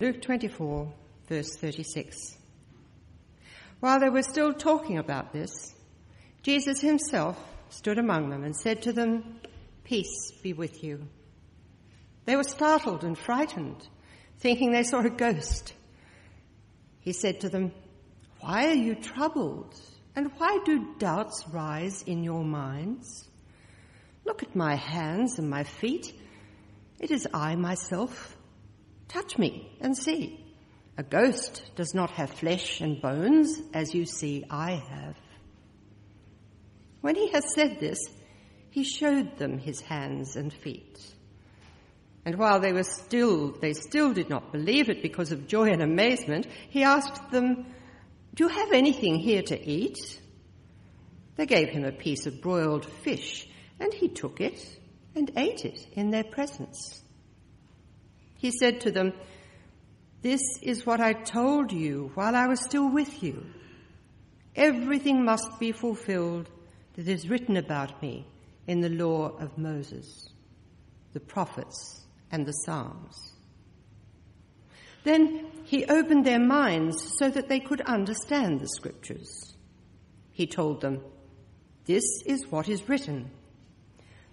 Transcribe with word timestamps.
Luke 0.00 0.22
24, 0.22 0.90
verse 1.28 1.56
36. 1.56 2.38
While 3.80 4.00
they 4.00 4.08
were 4.08 4.22
still 4.22 4.54
talking 4.54 4.96
about 4.96 5.34
this, 5.34 5.74
Jesus 6.42 6.80
himself 6.80 7.38
stood 7.68 7.98
among 7.98 8.30
them 8.30 8.42
and 8.42 8.56
said 8.56 8.80
to 8.82 8.94
them, 8.94 9.40
Peace 9.84 10.32
be 10.42 10.54
with 10.54 10.82
you. 10.82 11.06
They 12.24 12.34
were 12.34 12.44
startled 12.44 13.04
and 13.04 13.18
frightened, 13.18 13.86
thinking 14.38 14.72
they 14.72 14.84
saw 14.84 15.00
a 15.00 15.10
ghost. 15.10 15.74
He 17.00 17.12
said 17.12 17.40
to 17.40 17.50
them, 17.50 17.70
Why 18.40 18.68
are 18.68 18.74
you 18.74 18.94
troubled? 18.94 19.78
And 20.16 20.30
why 20.38 20.60
do 20.64 20.94
doubts 20.98 21.44
rise 21.52 22.04
in 22.04 22.24
your 22.24 22.42
minds? 22.42 23.28
Look 24.24 24.42
at 24.42 24.56
my 24.56 24.76
hands 24.76 25.38
and 25.38 25.50
my 25.50 25.64
feet. 25.64 26.14
It 26.98 27.10
is 27.10 27.28
I 27.34 27.54
myself. 27.56 28.34
Touch 29.10 29.36
me 29.38 29.68
and 29.80 29.96
see. 29.96 30.38
A 30.96 31.02
ghost 31.02 31.62
does 31.74 31.94
not 31.94 32.12
have 32.12 32.30
flesh 32.30 32.80
and 32.80 33.02
bones, 33.02 33.60
as 33.74 33.92
you 33.92 34.04
see 34.04 34.44
I 34.48 34.74
have. 34.88 35.16
When 37.00 37.16
he 37.16 37.28
had 37.28 37.42
said 37.42 37.80
this, 37.80 37.98
he 38.70 38.84
showed 38.84 39.36
them 39.36 39.58
his 39.58 39.80
hands 39.80 40.36
and 40.36 40.52
feet. 40.52 41.00
And 42.24 42.38
while 42.38 42.60
they 42.60 42.72
were 42.72 42.84
still, 42.84 43.50
they 43.50 43.72
still 43.72 44.12
did 44.12 44.30
not 44.30 44.52
believe 44.52 44.88
it 44.88 45.02
because 45.02 45.32
of 45.32 45.48
joy 45.48 45.70
and 45.70 45.82
amazement, 45.82 46.46
he 46.68 46.84
asked 46.84 47.32
them, 47.32 47.66
Do 48.34 48.44
you 48.44 48.48
have 48.48 48.70
anything 48.72 49.18
here 49.18 49.42
to 49.42 49.60
eat? 49.60 50.20
They 51.34 51.46
gave 51.46 51.70
him 51.70 51.84
a 51.84 51.90
piece 51.90 52.26
of 52.26 52.40
broiled 52.40 52.86
fish, 52.86 53.48
and 53.80 53.92
he 53.92 54.06
took 54.08 54.40
it 54.40 54.78
and 55.16 55.32
ate 55.36 55.64
it 55.64 55.84
in 55.94 56.10
their 56.10 56.24
presence. 56.24 57.02
He 58.40 58.50
said 58.50 58.80
to 58.80 58.90
them, 58.90 59.12
This 60.22 60.40
is 60.62 60.86
what 60.86 60.98
I 60.98 61.12
told 61.12 61.72
you 61.72 62.10
while 62.14 62.34
I 62.34 62.46
was 62.46 62.64
still 62.64 62.90
with 62.90 63.22
you. 63.22 63.44
Everything 64.56 65.24
must 65.26 65.60
be 65.60 65.72
fulfilled 65.72 66.48
that 66.94 67.06
is 67.06 67.28
written 67.28 67.58
about 67.58 68.00
me 68.00 68.26
in 68.66 68.80
the 68.80 68.88
law 68.88 69.36
of 69.38 69.58
Moses, 69.58 70.30
the 71.12 71.20
prophets, 71.20 72.06
and 72.32 72.46
the 72.46 72.52
Psalms. 72.52 73.34
Then 75.04 75.46
he 75.64 75.84
opened 75.84 76.24
their 76.24 76.40
minds 76.40 77.14
so 77.18 77.28
that 77.28 77.48
they 77.48 77.60
could 77.60 77.82
understand 77.82 78.60
the 78.60 78.68
scriptures. 78.68 79.54
He 80.32 80.46
told 80.46 80.80
them, 80.80 81.02
This 81.84 82.04
is 82.24 82.46
what 82.50 82.70
is 82.70 82.88
written. 82.88 83.30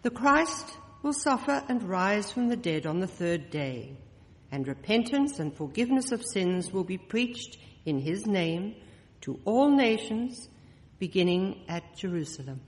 The 0.03 0.11
Christ 0.11 0.77
will 1.07 1.13
suffer 1.13 1.63
and 1.69 1.83
rise 1.83 2.33
from 2.33 2.49
the 2.49 2.57
dead 2.57 2.85
on 2.85 2.99
the 2.99 3.07
third 3.07 3.49
day, 3.49 3.95
and 4.51 4.67
repentance 4.67 5.39
and 5.39 5.55
forgiveness 5.55 6.11
of 6.11 6.21
sins 6.33 6.73
will 6.73 6.83
be 6.83 6.97
preached 6.97 7.57
in 7.85 7.97
his 7.97 8.25
name 8.25 8.75
to 9.21 9.39
all 9.45 9.69
nations 9.69 10.49
beginning 10.99 11.63
at 11.69 11.95
Jerusalem. 11.95 12.59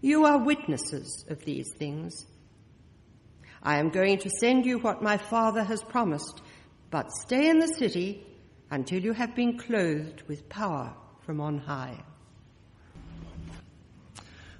You 0.00 0.24
are 0.24 0.44
witnesses 0.44 1.24
of 1.28 1.44
these 1.44 1.68
things. 1.78 2.26
I 3.62 3.78
am 3.78 3.90
going 3.90 4.18
to 4.18 4.30
send 4.40 4.66
you 4.66 4.80
what 4.80 5.00
my 5.00 5.16
Father 5.16 5.62
has 5.62 5.84
promised, 5.84 6.42
but 6.90 7.12
stay 7.12 7.48
in 7.48 7.60
the 7.60 7.68
city 7.78 8.26
until 8.68 9.00
you 9.00 9.12
have 9.12 9.36
been 9.36 9.56
clothed 9.56 10.24
with 10.26 10.48
power 10.48 10.92
from 11.24 11.40
on 11.40 11.58
high. 11.58 12.02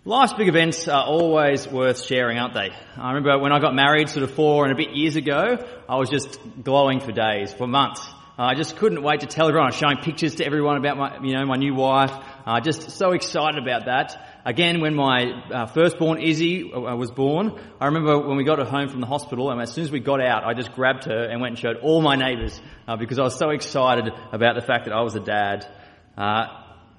Life's 0.07 0.35
big 0.35 0.47
events 0.47 0.87
are 0.87 1.05
always 1.05 1.67
worth 1.67 2.01
sharing, 2.01 2.39
aren't 2.39 2.55
they? 2.55 2.71
I 2.97 3.09
remember 3.09 3.41
when 3.41 3.51
I 3.51 3.59
got 3.59 3.75
married 3.75 4.09
sort 4.09 4.23
of 4.23 4.33
four 4.33 4.63
and 4.63 4.73
a 4.73 4.77
bit 4.77 4.95
years 4.95 5.17
ago, 5.17 5.59
I 5.89 5.97
was 5.97 6.09
just 6.09 6.39
glowing 6.63 7.01
for 7.01 7.11
days, 7.11 7.53
for 7.53 7.67
months. 7.67 8.09
I 8.39 8.55
just 8.55 8.77
couldn't 8.77 9.03
wait 9.03 9.23
to 9.23 9.27
tell 9.27 9.49
everyone. 9.49 9.65
I 9.65 9.71
was 9.71 9.75
showing 9.75 9.97
pictures 9.97 10.37
to 10.37 10.47
everyone 10.47 10.77
about 10.77 10.97
my, 10.97 11.19
you 11.25 11.35
know, 11.35 11.45
my 11.45 11.57
new 11.57 11.75
wife. 11.75 12.13
Uh, 12.47 12.61
just 12.61 12.93
so 12.93 13.15
excited 13.15 13.61
about 13.61 13.87
that. 13.87 14.45
Again, 14.45 14.81
when 14.81 14.95
my 14.95 15.25
uh, 15.53 15.67
firstborn 15.67 16.23
Izzy 16.23 16.73
uh, 16.73 16.95
was 16.95 17.11
born, 17.11 17.59
I 17.81 17.87
remember 17.87 18.17
when 18.29 18.37
we 18.37 18.45
got 18.45 18.61
her 18.61 18.65
home 18.65 18.89
from 18.89 19.01
the 19.01 19.09
hospital, 19.09 19.51
and 19.51 19.61
as 19.61 19.73
soon 19.73 19.83
as 19.83 19.91
we 19.91 19.99
got 19.99 20.21
out, 20.21 20.45
I 20.45 20.55
just 20.55 20.73
grabbed 20.73 21.07
her 21.07 21.25
and 21.25 21.41
went 21.41 21.55
and 21.55 21.59
showed 21.59 21.79
all 21.79 22.01
my 22.01 22.15
neighbours 22.15 22.61
uh, 22.87 22.95
because 22.95 23.19
I 23.19 23.25
was 23.25 23.37
so 23.37 23.51
excited 23.51 24.09
about 24.31 24.55
the 24.55 24.63
fact 24.63 24.85
that 24.85 24.95
I 24.95 25.03
was 25.03 25.17
a 25.17 25.21
dad. 25.21 25.67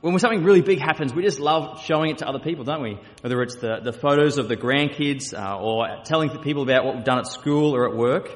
When 0.02 0.18
something 0.20 0.44
really 0.44 0.62
big 0.62 0.80
happens, 0.80 1.14
we 1.14 1.24
just 1.24 1.40
love 1.40 1.84
showing 1.84 2.12
it 2.12 2.20
to 2.20 2.28
other 2.28 2.38
people, 2.40 2.64
don't 2.64 2.84
we? 2.84 3.00
Whether 3.22 3.42
it's 3.42 3.56
the, 3.56 3.80
the 3.84 3.92
photos 3.92 4.38
of 4.38 4.48
the 4.48 4.56
grandkids 4.56 5.34
uh, 5.34 5.60
or 5.60 5.88
telling 6.06 6.30
people 6.44 6.62
about 6.62 6.86
what 6.86 6.96
we've 6.96 7.04
done 7.04 7.18
at 7.18 7.26
school 7.28 7.76
or 7.76 7.90
at 7.90 7.96
work. 7.96 8.30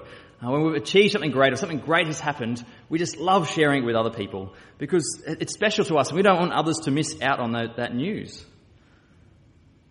Uh, 0.43 0.49
when 0.49 0.63
we've 0.63 0.81
achieved 0.81 1.11
something 1.11 1.29
great 1.29 1.53
or 1.53 1.57
something 1.57 1.77
great 1.77 2.07
has 2.07 2.19
happened, 2.19 2.65
we 2.89 2.97
just 2.97 3.17
love 3.17 3.47
sharing 3.47 3.83
it 3.83 3.85
with 3.85 3.95
other 3.95 4.09
people 4.09 4.55
because 4.79 5.21
it's 5.27 5.53
special 5.53 5.85
to 5.85 5.97
us 5.97 6.09
and 6.09 6.17
we 6.17 6.23
don't 6.23 6.39
want 6.39 6.51
others 6.51 6.77
to 6.79 6.91
miss 6.91 7.21
out 7.21 7.39
on 7.39 7.51
that, 7.51 7.75
that 7.77 7.93
news. 7.93 8.43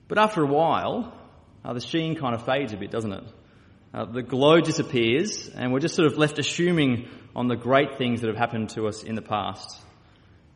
But 0.08 0.18
after 0.18 0.42
a 0.42 0.46
while, 0.46 1.16
uh, 1.64 1.72
the 1.72 1.80
sheen 1.80 2.16
kind 2.16 2.34
of 2.34 2.44
fades 2.44 2.72
a 2.72 2.76
bit, 2.78 2.90
doesn't 2.90 3.12
it? 3.12 3.24
Uh, 3.94 4.06
the 4.06 4.22
glow 4.22 4.60
disappears 4.60 5.48
and 5.48 5.72
we're 5.72 5.78
just 5.78 5.94
sort 5.94 6.10
of 6.10 6.18
left 6.18 6.40
assuming 6.40 7.08
on 7.36 7.46
the 7.46 7.56
great 7.56 7.96
things 7.96 8.22
that 8.22 8.26
have 8.26 8.36
happened 8.36 8.70
to 8.70 8.88
us 8.88 9.04
in 9.04 9.14
the 9.14 9.22
past. 9.22 9.80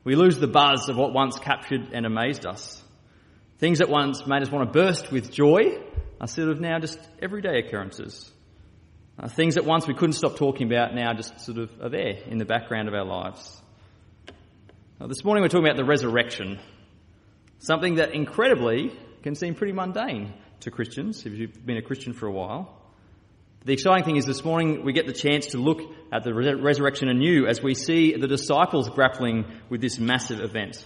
We 0.05 0.17
lose 0.17 0.39
the 0.39 0.47
buzz 0.47 0.91
of 0.91 0.97
what 0.97 1.15
once 1.15 1.39
captured 1.39 1.89
and 1.93 2.05
amazed 2.05 2.45
us. 2.45 2.83
Things 3.59 3.79
that 3.79 3.89
once 3.89 4.27
made 4.27 4.43
us 4.43 4.51
want 4.51 4.71
to 4.71 4.79
burst 4.79 5.11
with 5.11 5.33
joy 5.33 5.79
are 6.21 6.27
sort 6.27 6.51
of 6.51 6.61
now 6.61 6.79
just 6.79 6.99
everyday 7.23 7.59
occurrences. 7.59 8.31
Uh, 9.19 9.29
things 9.29 9.55
that 9.55 9.65
once 9.65 9.87
we 9.87 9.95
couldn't 9.95 10.13
stop 10.13 10.37
talking 10.37 10.67
about 10.67 10.95
now 10.95 11.15
just 11.15 11.41
sort 11.41 11.57
of 11.57 11.71
are 11.81 11.89
there 11.89 12.19
in 12.27 12.37
the 12.37 12.45
background 12.45 12.89
of 12.89 12.95
our 12.95 13.05
lives. 13.05 13.63
Uh, 15.01 15.07
this 15.07 15.25
morning 15.25 15.43
we're 15.43 15.49
talking 15.49 15.67
about 15.67 15.79
the 15.79 15.85
resurrection. 15.85 16.61
Something 17.61 17.95
that 17.95 18.15
incredibly 18.15 18.93
can 19.23 19.35
seem 19.35 19.55
pretty 19.55 19.73
mundane 19.73 20.35
to 20.61 20.71
Christians 20.71 21.25
if 21.25 21.33
you've 21.33 21.65
been 21.65 21.79
a 21.79 21.83
Christian 21.83 22.13
for 22.13 22.27
a 22.27 22.33
while. 22.33 22.84
The 23.67 23.73
exciting 23.73 24.05
thing 24.05 24.17
is 24.17 24.27
this 24.27 24.45
morning 24.45 24.85
we 24.85 24.93
get 24.93 25.07
the 25.07 25.15
chance 25.15 25.47
to 25.49 25.59
look 25.59 25.81
at 26.13 26.23
the 26.23 26.35
resurrection 26.35 27.09
anew 27.09 27.47
as 27.47 27.63
we 27.63 27.75
see 27.75 28.15
the 28.15 28.29
disciples 28.29 28.91
grappling 28.91 29.47
with 29.71 29.81
this 29.81 29.99
massive 29.99 30.41
event, 30.41 30.85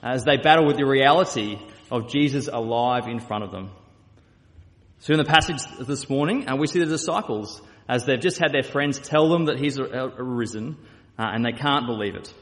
as 0.00 0.22
they 0.22 0.36
battle 0.36 0.64
with 0.64 0.76
the 0.76 0.86
reality 0.86 1.58
of 1.90 2.08
Jesus 2.08 2.46
alive 2.46 3.08
in 3.08 3.18
front 3.18 3.42
of 3.42 3.50
them. 3.50 3.72
So 5.00 5.12
in 5.12 5.18
the 5.18 5.24
passage 5.24 5.60
this 5.80 6.08
morning, 6.08 6.48
uh, 6.48 6.54
we 6.54 6.68
see 6.68 6.78
the 6.78 6.86
disciples 6.86 7.60
as 7.88 8.04
they've 8.04 8.20
just 8.20 8.38
had 8.38 8.52
their 8.52 8.62
friends 8.62 9.00
tell 9.00 9.28
them 9.28 9.46
that 9.46 9.58
he's 9.58 9.80
arisen, 9.80 10.76
uh, 11.18 11.24
and 11.34 11.44
they 11.44 11.50
can't 11.50 11.86
believe 11.86 12.14
it. 12.14 12.32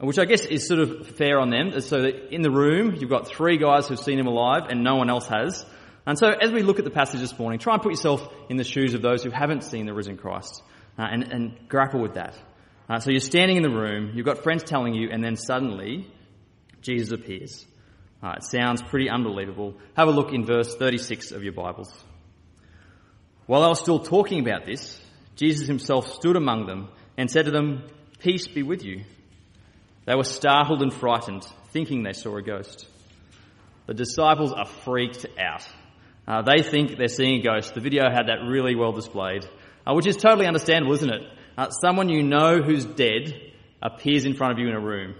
Which 0.00 0.18
I 0.18 0.26
guess 0.26 0.44
is 0.44 0.68
sort 0.68 0.80
of 0.80 1.16
fair 1.16 1.40
on 1.40 1.48
them. 1.48 1.80
So 1.80 2.02
that 2.02 2.34
in 2.34 2.42
the 2.42 2.50
room, 2.50 2.94
you've 2.94 3.08
got 3.08 3.26
three 3.26 3.56
guys 3.56 3.88
who've 3.88 3.98
seen 3.98 4.18
him 4.18 4.26
alive 4.26 4.64
and 4.68 4.84
no 4.84 4.96
one 4.96 5.08
else 5.08 5.26
has. 5.28 5.64
And 6.08 6.18
so 6.18 6.28
as 6.28 6.50
we 6.50 6.62
look 6.62 6.78
at 6.78 6.86
the 6.86 6.90
passage 6.90 7.20
this 7.20 7.38
morning, 7.38 7.58
try 7.58 7.74
and 7.74 7.82
put 7.82 7.92
yourself 7.92 8.26
in 8.48 8.56
the 8.56 8.64
shoes 8.64 8.94
of 8.94 9.02
those 9.02 9.22
who 9.22 9.28
haven't 9.28 9.62
seen 9.62 9.84
the 9.84 9.92
risen 9.92 10.16
Christ 10.16 10.62
uh, 10.98 11.02
and, 11.02 11.22
and, 11.30 11.68
grapple 11.68 12.00
with 12.00 12.14
that. 12.14 12.34
Uh, 12.88 12.98
so 12.98 13.10
you're 13.10 13.20
standing 13.20 13.58
in 13.58 13.62
the 13.62 13.68
room, 13.68 14.12
you've 14.14 14.24
got 14.24 14.42
friends 14.42 14.64
telling 14.64 14.94
you, 14.94 15.10
and 15.12 15.22
then 15.22 15.36
suddenly 15.36 16.10
Jesus 16.80 17.12
appears. 17.12 17.62
Uh, 18.22 18.36
it 18.38 18.42
sounds 18.42 18.80
pretty 18.80 19.10
unbelievable. 19.10 19.74
Have 19.98 20.08
a 20.08 20.10
look 20.10 20.32
in 20.32 20.46
verse 20.46 20.74
36 20.74 21.30
of 21.32 21.44
your 21.44 21.52
Bibles. 21.52 21.92
While 23.44 23.62
I 23.62 23.68
was 23.68 23.78
still 23.78 23.98
talking 23.98 24.40
about 24.40 24.64
this, 24.64 24.98
Jesus 25.36 25.68
himself 25.68 26.10
stood 26.14 26.36
among 26.36 26.64
them 26.64 26.88
and 27.18 27.30
said 27.30 27.44
to 27.44 27.50
them, 27.50 27.86
Peace 28.18 28.48
be 28.48 28.62
with 28.62 28.82
you. 28.82 29.04
They 30.06 30.14
were 30.14 30.24
startled 30.24 30.80
and 30.80 30.90
frightened, 30.90 31.46
thinking 31.74 32.02
they 32.02 32.14
saw 32.14 32.38
a 32.38 32.42
ghost. 32.42 32.88
The 33.84 33.92
disciples 33.92 34.54
are 34.54 34.64
freaked 34.66 35.26
out. 35.38 35.66
Uh, 36.28 36.42
they 36.42 36.62
think 36.62 36.98
they're 36.98 37.08
seeing 37.08 37.40
a 37.40 37.42
ghost. 37.42 37.72
The 37.72 37.80
video 37.80 38.10
had 38.10 38.26
that 38.26 38.46
really 38.46 38.76
well 38.76 38.92
displayed, 38.92 39.46
uh, 39.86 39.94
which 39.94 40.06
is 40.06 40.18
totally 40.18 40.46
understandable, 40.46 40.92
isn't 40.92 41.10
it? 41.10 41.22
Uh, 41.56 41.70
someone 41.70 42.10
you 42.10 42.22
know 42.22 42.60
who's 42.60 42.84
dead 42.84 43.34
appears 43.80 44.26
in 44.26 44.34
front 44.34 44.52
of 44.52 44.58
you 44.58 44.68
in 44.68 44.74
a 44.74 44.80
room. 44.80 45.14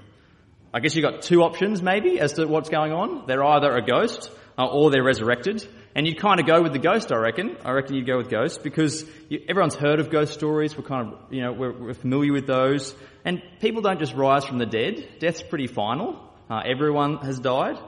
I 0.73 0.81
guess 0.81 0.95
you've 0.95 1.11
got 1.11 1.23
two 1.23 1.41
options 1.45 1.81
maybe 1.81 2.21
as 2.21 2.35
to 2.35 2.45
what's 2.45 2.69
going 2.69 2.93
on. 2.93 3.25
They're 3.27 3.43
either 3.43 3.75
a 3.75 3.81
ghost 3.81 4.31
uh, 4.59 4.67
or 4.67 4.91
they're 4.91 5.03
resurrected. 5.03 5.67
And 5.95 6.07
you'd 6.07 6.21
kind 6.21 6.41
of 6.41 6.47
go 6.47 6.61
with 6.61 6.75
the 6.75 6.79
ghost, 6.79 7.11
I 7.11 7.17
reckon. 7.17 7.57
I 7.65 7.71
reckon 7.73 7.95
you'd 7.95 8.07
go 8.07 8.19
with 8.19 8.29
ghosts 8.29 8.59
because 8.59 9.05
you, 9.31 9.41
everyone's 9.49 9.75
heard 9.75 10.01
of 10.01 10.11
ghost 10.11 10.35
stories. 10.35 10.77
We're 10.77 10.85
kind 10.85 11.15
of, 11.15 11.33
you 11.33 11.41
know, 11.41 11.53
we're, 11.53 11.73
we're, 11.73 11.95
familiar 11.95 12.35
with 12.35 12.47
those. 12.47 12.95
And 13.25 13.43
people 13.61 13.81
don't 13.81 13.99
just 13.99 14.15
rise 14.15 14.45
from 14.45 14.59
the 14.59 14.67
dead. 14.67 15.09
Death's 15.21 15.43
pretty 15.43 15.69
final. 15.69 16.23
Uh, 16.51 16.61
everyone 16.67 17.17
has 17.19 17.41
died. 17.41 17.79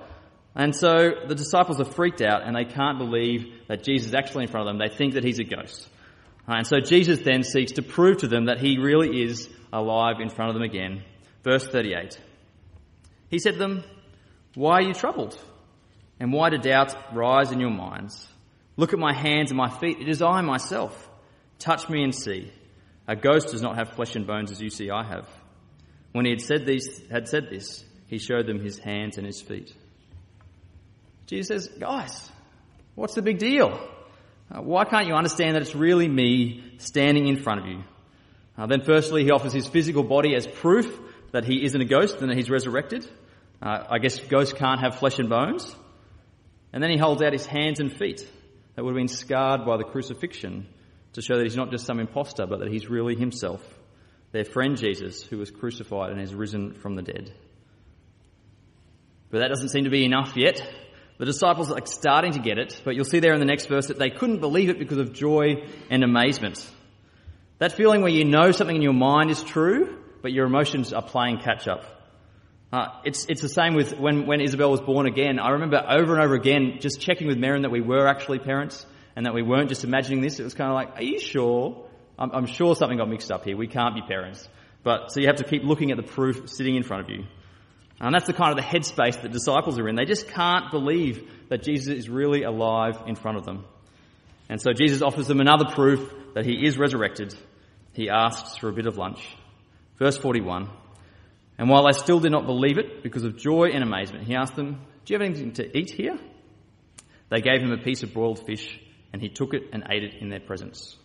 And 0.54 0.74
so 0.74 1.10
the 1.26 1.34
disciples 1.34 1.80
are 1.80 1.84
freaked 1.84 2.22
out 2.22 2.42
and 2.42 2.56
they 2.56 2.64
can't 2.64 2.98
believe 2.98 3.46
that 3.68 3.84
Jesus 3.84 4.08
is 4.08 4.14
actually 4.14 4.44
in 4.44 4.50
front 4.50 4.68
of 4.68 4.74
them. 4.74 4.86
They 4.86 4.94
think 4.94 5.14
that 5.14 5.24
he's 5.24 5.38
a 5.38 5.44
ghost. 5.44 5.88
And 6.46 6.66
so 6.66 6.80
Jesus 6.80 7.20
then 7.20 7.44
seeks 7.44 7.72
to 7.72 7.82
prove 7.82 8.18
to 8.18 8.28
them 8.28 8.46
that 8.46 8.58
he 8.58 8.78
really 8.78 9.22
is 9.22 9.48
alive 9.72 10.16
in 10.20 10.28
front 10.28 10.50
of 10.50 10.54
them 10.54 10.64
again. 10.64 11.04
Verse 11.44 11.66
38. 11.66 12.18
He 13.28 13.38
said 13.38 13.52
to 13.52 13.58
them, 13.58 13.84
Why 14.54 14.78
are 14.78 14.82
you 14.82 14.94
troubled? 14.94 15.40
And 16.18 16.32
why 16.32 16.50
do 16.50 16.58
doubts 16.58 16.94
rise 17.12 17.52
in 17.52 17.60
your 17.60 17.70
minds? 17.70 18.28
Look 18.76 18.92
at 18.92 18.98
my 18.98 19.14
hands 19.14 19.50
and 19.50 19.58
my 19.58 19.70
feet. 19.70 19.98
It 20.00 20.08
is 20.08 20.20
I 20.20 20.40
myself. 20.40 21.08
Touch 21.58 21.88
me 21.88 22.02
and 22.02 22.14
see. 22.14 22.52
A 23.06 23.14
ghost 23.14 23.52
does 23.52 23.62
not 23.62 23.76
have 23.76 23.90
flesh 23.90 24.16
and 24.16 24.26
bones 24.26 24.50
as 24.50 24.60
you 24.60 24.70
see 24.70 24.90
I 24.90 25.04
have. 25.04 25.28
When 26.12 26.24
he 26.24 26.32
had 26.32 26.40
said, 26.40 26.66
these, 26.66 27.02
had 27.10 27.28
said 27.28 27.48
this, 27.50 27.84
he 28.06 28.18
showed 28.18 28.46
them 28.46 28.60
his 28.60 28.78
hands 28.78 29.16
and 29.16 29.26
his 29.26 29.40
feet. 29.40 29.72
Jesus 31.30 31.46
says, 31.46 31.78
Guys, 31.78 32.28
what's 32.96 33.14
the 33.14 33.22
big 33.22 33.38
deal? 33.38 33.88
Uh, 34.50 34.60
why 34.62 34.84
can't 34.84 35.06
you 35.06 35.14
understand 35.14 35.54
that 35.54 35.62
it's 35.62 35.76
really 35.76 36.08
me 36.08 36.74
standing 36.78 37.28
in 37.28 37.36
front 37.36 37.60
of 37.60 37.66
you? 37.68 37.84
Uh, 38.58 38.66
then, 38.66 38.82
firstly, 38.82 39.22
he 39.22 39.30
offers 39.30 39.52
his 39.52 39.68
physical 39.68 40.02
body 40.02 40.34
as 40.34 40.48
proof 40.48 40.92
that 41.30 41.44
he 41.44 41.64
isn't 41.64 41.80
a 41.80 41.84
ghost 41.84 42.20
and 42.20 42.30
that 42.30 42.36
he's 42.36 42.50
resurrected. 42.50 43.08
Uh, 43.62 43.84
I 43.88 43.98
guess 43.98 44.18
ghosts 44.18 44.52
can't 44.52 44.80
have 44.80 44.98
flesh 44.98 45.20
and 45.20 45.28
bones. 45.28 45.72
And 46.72 46.82
then 46.82 46.90
he 46.90 46.98
holds 46.98 47.22
out 47.22 47.32
his 47.32 47.46
hands 47.46 47.78
and 47.78 47.92
feet 47.92 48.28
that 48.74 48.84
would 48.84 48.90
have 48.90 49.00
been 49.00 49.06
scarred 49.06 49.64
by 49.64 49.76
the 49.76 49.84
crucifixion 49.84 50.66
to 51.12 51.22
show 51.22 51.36
that 51.36 51.44
he's 51.44 51.56
not 51.56 51.70
just 51.70 51.86
some 51.86 52.00
impostor, 52.00 52.46
but 52.46 52.58
that 52.58 52.72
he's 52.72 52.88
really 52.88 53.14
himself, 53.14 53.62
their 54.32 54.44
friend 54.44 54.76
Jesus, 54.76 55.22
who 55.22 55.38
was 55.38 55.52
crucified 55.52 56.10
and 56.10 56.18
has 56.18 56.34
risen 56.34 56.74
from 56.74 56.96
the 56.96 57.02
dead. 57.02 57.32
But 59.30 59.38
that 59.38 59.48
doesn't 59.48 59.68
seem 59.68 59.84
to 59.84 59.90
be 59.90 60.04
enough 60.04 60.36
yet. 60.36 60.60
The 61.20 61.26
disciples 61.26 61.70
are 61.70 61.74
like 61.74 61.86
starting 61.86 62.32
to 62.32 62.38
get 62.38 62.56
it, 62.56 62.80
but 62.82 62.94
you'll 62.94 63.04
see 63.04 63.20
there 63.20 63.34
in 63.34 63.40
the 63.40 63.44
next 63.44 63.66
verse 63.66 63.88
that 63.88 63.98
they 63.98 64.08
couldn't 64.08 64.40
believe 64.40 64.70
it 64.70 64.78
because 64.78 64.96
of 64.96 65.12
joy 65.12 65.66
and 65.90 66.02
amazement. 66.02 66.66
That 67.58 67.72
feeling 67.72 68.00
where 68.00 68.10
you 68.10 68.24
know 68.24 68.52
something 68.52 68.74
in 68.74 68.80
your 68.80 68.94
mind 68.94 69.30
is 69.30 69.42
true, 69.42 69.98
but 70.22 70.32
your 70.32 70.46
emotions 70.46 70.94
are 70.94 71.02
playing 71.02 71.40
catch 71.40 71.68
up. 71.68 71.84
Uh, 72.72 72.86
it's, 73.04 73.26
it's 73.26 73.42
the 73.42 73.50
same 73.50 73.74
with 73.74 73.98
when, 73.98 74.24
when 74.24 74.40
Isabel 74.40 74.70
was 74.70 74.80
born 74.80 75.04
again. 75.04 75.38
I 75.38 75.50
remember 75.50 75.84
over 75.86 76.14
and 76.14 76.24
over 76.24 76.34
again 76.34 76.78
just 76.80 77.02
checking 77.02 77.26
with 77.26 77.36
Merrin 77.36 77.62
that 77.62 77.70
we 77.70 77.82
were 77.82 78.08
actually 78.08 78.38
parents 78.38 78.86
and 79.14 79.26
that 79.26 79.34
we 79.34 79.42
weren't 79.42 79.68
just 79.68 79.84
imagining 79.84 80.22
this. 80.22 80.40
It 80.40 80.44
was 80.44 80.54
kind 80.54 80.70
of 80.70 80.74
like, 80.74 80.96
are 80.96 81.04
you 81.04 81.20
sure? 81.20 81.86
I'm, 82.18 82.30
I'm 82.30 82.46
sure 82.46 82.74
something 82.74 82.96
got 82.96 83.10
mixed 83.10 83.30
up 83.30 83.44
here. 83.44 83.58
We 83.58 83.66
can't 83.66 83.94
be 83.94 84.00
parents. 84.00 84.48
But 84.82 85.12
so 85.12 85.20
you 85.20 85.26
have 85.26 85.36
to 85.36 85.44
keep 85.44 85.64
looking 85.64 85.90
at 85.90 85.98
the 85.98 86.02
proof 86.02 86.48
sitting 86.48 86.76
in 86.76 86.82
front 86.82 87.04
of 87.04 87.10
you. 87.10 87.26
And 88.00 88.14
that's 88.14 88.26
the 88.26 88.32
kind 88.32 88.50
of 88.50 88.56
the 88.56 88.68
headspace 88.68 89.20
that 89.20 89.30
disciples 89.30 89.78
are 89.78 89.86
in. 89.88 89.94
They 89.94 90.06
just 90.06 90.28
can't 90.28 90.70
believe 90.70 91.30
that 91.50 91.62
Jesus 91.62 91.94
is 91.94 92.08
really 92.08 92.44
alive 92.44 93.02
in 93.06 93.14
front 93.14 93.36
of 93.36 93.44
them. 93.44 93.64
And 94.48 94.60
so 94.60 94.72
Jesus 94.72 95.02
offers 95.02 95.26
them 95.26 95.40
another 95.40 95.66
proof 95.66 96.12
that 96.34 96.46
he 96.46 96.66
is 96.66 96.78
resurrected. 96.78 97.34
He 97.92 98.08
asks 98.08 98.56
for 98.56 98.68
a 98.68 98.72
bit 98.72 98.86
of 98.86 98.96
lunch. 98.96 99.36
Verse 99.98 100.16
41. 100.16 100.70
And 101.58 101.68
while 101.68 101.84
they 101.84 101.92
still 101.92 102.20
did 102.20 102.32
not 102.32 102.46
believe 102.46 102.78
it 102.78 103.02
because 103.02 103.24
of 103.24 103.36
joy 103.36 103.68
and 103.74 103.84
amazement, 103.84 104.26
he 104.26 104.34
asked 104.34 104.56
them, 104.56 104.80
Do 105.04 105.12
you 105.12 105.20
have 105.20 105.28
anything 105.28 105.52
to 105.54 105.76
eat 105.76 105.90
here? 105.90 106.18
They 107.28 107.42
gave 107.42 107.60
him 107.60 107.70
a 107.70 107.78
piece 107.78 108.02
of 108.02 108.14
broiled 108.14 108.44
fish, 108.46 108.80
and 109.12 109.20
he 109.20 109.28
took 109.28 109.52
it 109.52 109.64
and 109.72 109.84
ate 109.90 110.04
it 110.04 110.14
in 110.20 110.30
their 110.30 110.40
presence. 110.40 110.96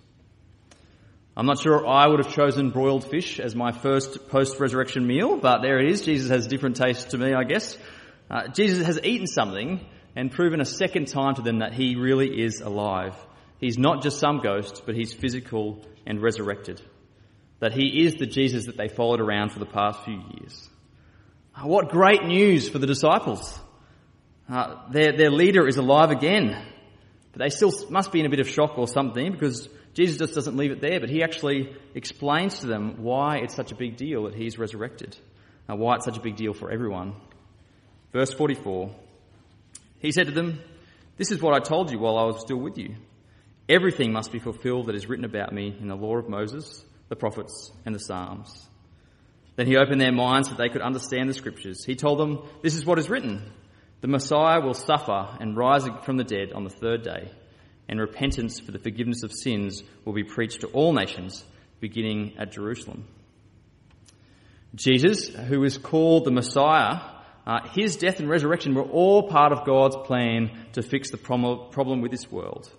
I'm 1.37 1.45
not 1.45 1.59
sure 1.59 1.85
I 1.85 2.07
would 2.07 2.23
have 2.23 2.33
chosen 2.33 2.69
broiled 2.69 3.09
fish 3.09 3.41
as 3.41 3.55
my 3.55 3.73
first 3.73 4.29
post-resurrection 4.29 5.05
meal, 5.05 5.35
but 5.35 5.61
there 5.61 5.79
it 5.79 5.89
is. 5.89 6.05
Jesus 6.05 6.29
has 6.29 6.47
different 6.47 6.77
tastes 6.77 7.05
to 7.11 7.17
me, 7.17 7.33
I 7.33 7.43
guess. 7.43 7.77
Uh, 8.31 8.47
Jesus 8.47 8.85
has 8.85 9.01
eaten 9.03 9.27
something 9.27 9.85
and 10.15 10.31
proven 10.31 10.61
a 10.61 10.65
second 10.65 11.07
time 11.07 11.35
to 11.35 11.41
them 11.41 11.59
that 11.59 11.73
he 11.73 11.97
really 11.97 12.41
is 12.41 12.61
alive. 12.61 13.13
He's 13.59 13.77
not 13.77 14.01
just 14.01 14.19
some 14.19 14.39
ghost, 14.39 14.83
but 14.85 14.95
he's 14.95 15.11
physical 15.11 15.85
and 16.05 16.21
resurrected. 16.21 16.81
That 17.59 17.73
he 17.73 18.05
is 18.05 18.15
the 18.15 18.27
Jesus 18.27 18.67
that 18.67 18.77
they 18.77 18.87
followed 18.87 19.19
around 19.19 19.51
for 19.51 19.59
the 19.59 19.65
past 19.65 20.05
few 20.05 20.21
years. 20.39 20.69
Uh, 21.53 21.67
what 21.67 21.89
great 21.89 22.23
news 22.23 22.69
for 22.69 22.79
the 22.79 22.87
disciples. 22.87 23.59
Uh, 24.49 24.89
their, 24.89 25.17
their 25.17 25.31
leader 25.31 25.67
is 25.67 25.75
alive 25.75 26.11
again. 26.11 26.65
But 27.35 27.43
they 27.43 27.49
still 27.49 27.73
must 27.89 28.13
be 28.13 28.21
in 28.21 28.25
a 28.25 28.29
bit 28.29 28.39
of 28.39 28.47
shock 28.47 28.77
or 28.77 28.87
something 28.87 29.33
because 29.33 29.67
Jesus 29.93 30.17
just 30.17 30.35
doesn't 30.35 30.55
leave 30.55 30.71
it 30.71 30.79
there, 30.79 31.01
but 31.01 31.09
he 31.09 31.21
actually 31.21 31.75
explains 31.93 32.59
to 32.59 32.67
them 32.67 33.03
why 33.03 33.39
it's 33.39 33.53
such 33.53 33.73
a 33.73 33.75
big 33.75 33.97
deal 33.97 34.23
that 34.23 34.35
he's 34.35 34.57
resurrected, 34.57 35.17
uh, 35.69 35.75
why 35.75 35.95
it's 35.95 36.05
such 36.05 36.17
a 36.17 36.21
big 36.21 36.37
deal 36.37 36.53
for 36.53 36.71
everyone. 36.71 37.13
Verse 38.13 38.31
44 38.31 38.89
He 39.99 40.13
said 40.13 40.27
to 40.27 40.31
them, 40.31 40.61
This 41.17 41.29
is 41.29 41.41
what 41.41 41.53
I 41.53 41.59
told 41.59 41.91
you 41.91 41.99
while 41.99 42.17
I 42.17 42.23
was 42.23 42.39
still 42.39 42.57
with 42.57 42.77
you. 42.77 42.95
Everything 43.67 44.13
must 44.13 44.31
be 44.31 44.39
fulfilled 44.39 44.85
that 44.87 44.95
is 44.95 45.09
written 45.09 45.25
about 45.25 45.51
me 45.51 45.75
in 45.77 45.89
the 45.89 45.95
law 45.95 46.15
of 46.15 46.29
Moses, 46.29 46.85
the 47.09 47.17
prophets, 47.17 47.69
and 47.85 47.93
the 47.93 47.99
Psalms. 47.99 48.65
Then 49.57 49.67
he 49.67 49.75
opened 49.75 49.99
their 49.99 50.13
minds 50.13 50.47
that 50.47 50.57
they 50.57 50.69
could 50.69 50.81
understand 50.81 51.27
the 51.27 51.33
scriptures. 51.33 51.83
He 51.83 51.95
told 51.95 52.17
them, 52.17 52.47
This 52.61 52.75
is 52.75 52.85
what 52.85 52.97
is 52.97 53.09
written 53.09 53.51
The 54.05 54.11
Messiah 54.11 54.61
will 54.61 54.75
suffer 54.75 55.35
and 55.39 55.57
rise 55.57 55.87
from 56.03 56.17
the 56.17 56.23
dead 56.23 56.53
on 56.53 56.63
the 56.63 56.69
third 56.69 57.01
day 57.01 57.31
and 57.89 57.99
repentance 57.99 58.59
for 58.59 58.71
the 58.71 58.77
forgiveness 58.77 59.23
of 59.23 59.31
sins 59.33 59.81
will 60.05 60.13
be 60.13 60.23
preached 60.23 60.61
to 60.61 60.67
all 60.67 60.93
nations, 60.93 61.43
beginning 61.79 62.35
at 62.37 62.51
Jerusalem. 62.51 63.07
Jesus, 64.75 65.29
who 65.29 65.63
is 65.63 65.79
called 65.79 66.23
the 66.23 66.29
Messiah, 66.29 66.99
uh, 67.47 67.67
his 67.73 67.95
death 67.95 68.19
and 68.19 68.29
resurrection 68.29 68.75
were 68.75 68.83
all 68.83 69.27
part 69.27 69.51
of 69.51 69.65
God's 69.65 69.95
plan 70.05 70.51
to 70.73 70.83
fix 70.83 71.09
the 71.09 71.17
problem 71.17 72.01
with 72.01 72.11
this 72.11 72.31
world. 72.31 72.71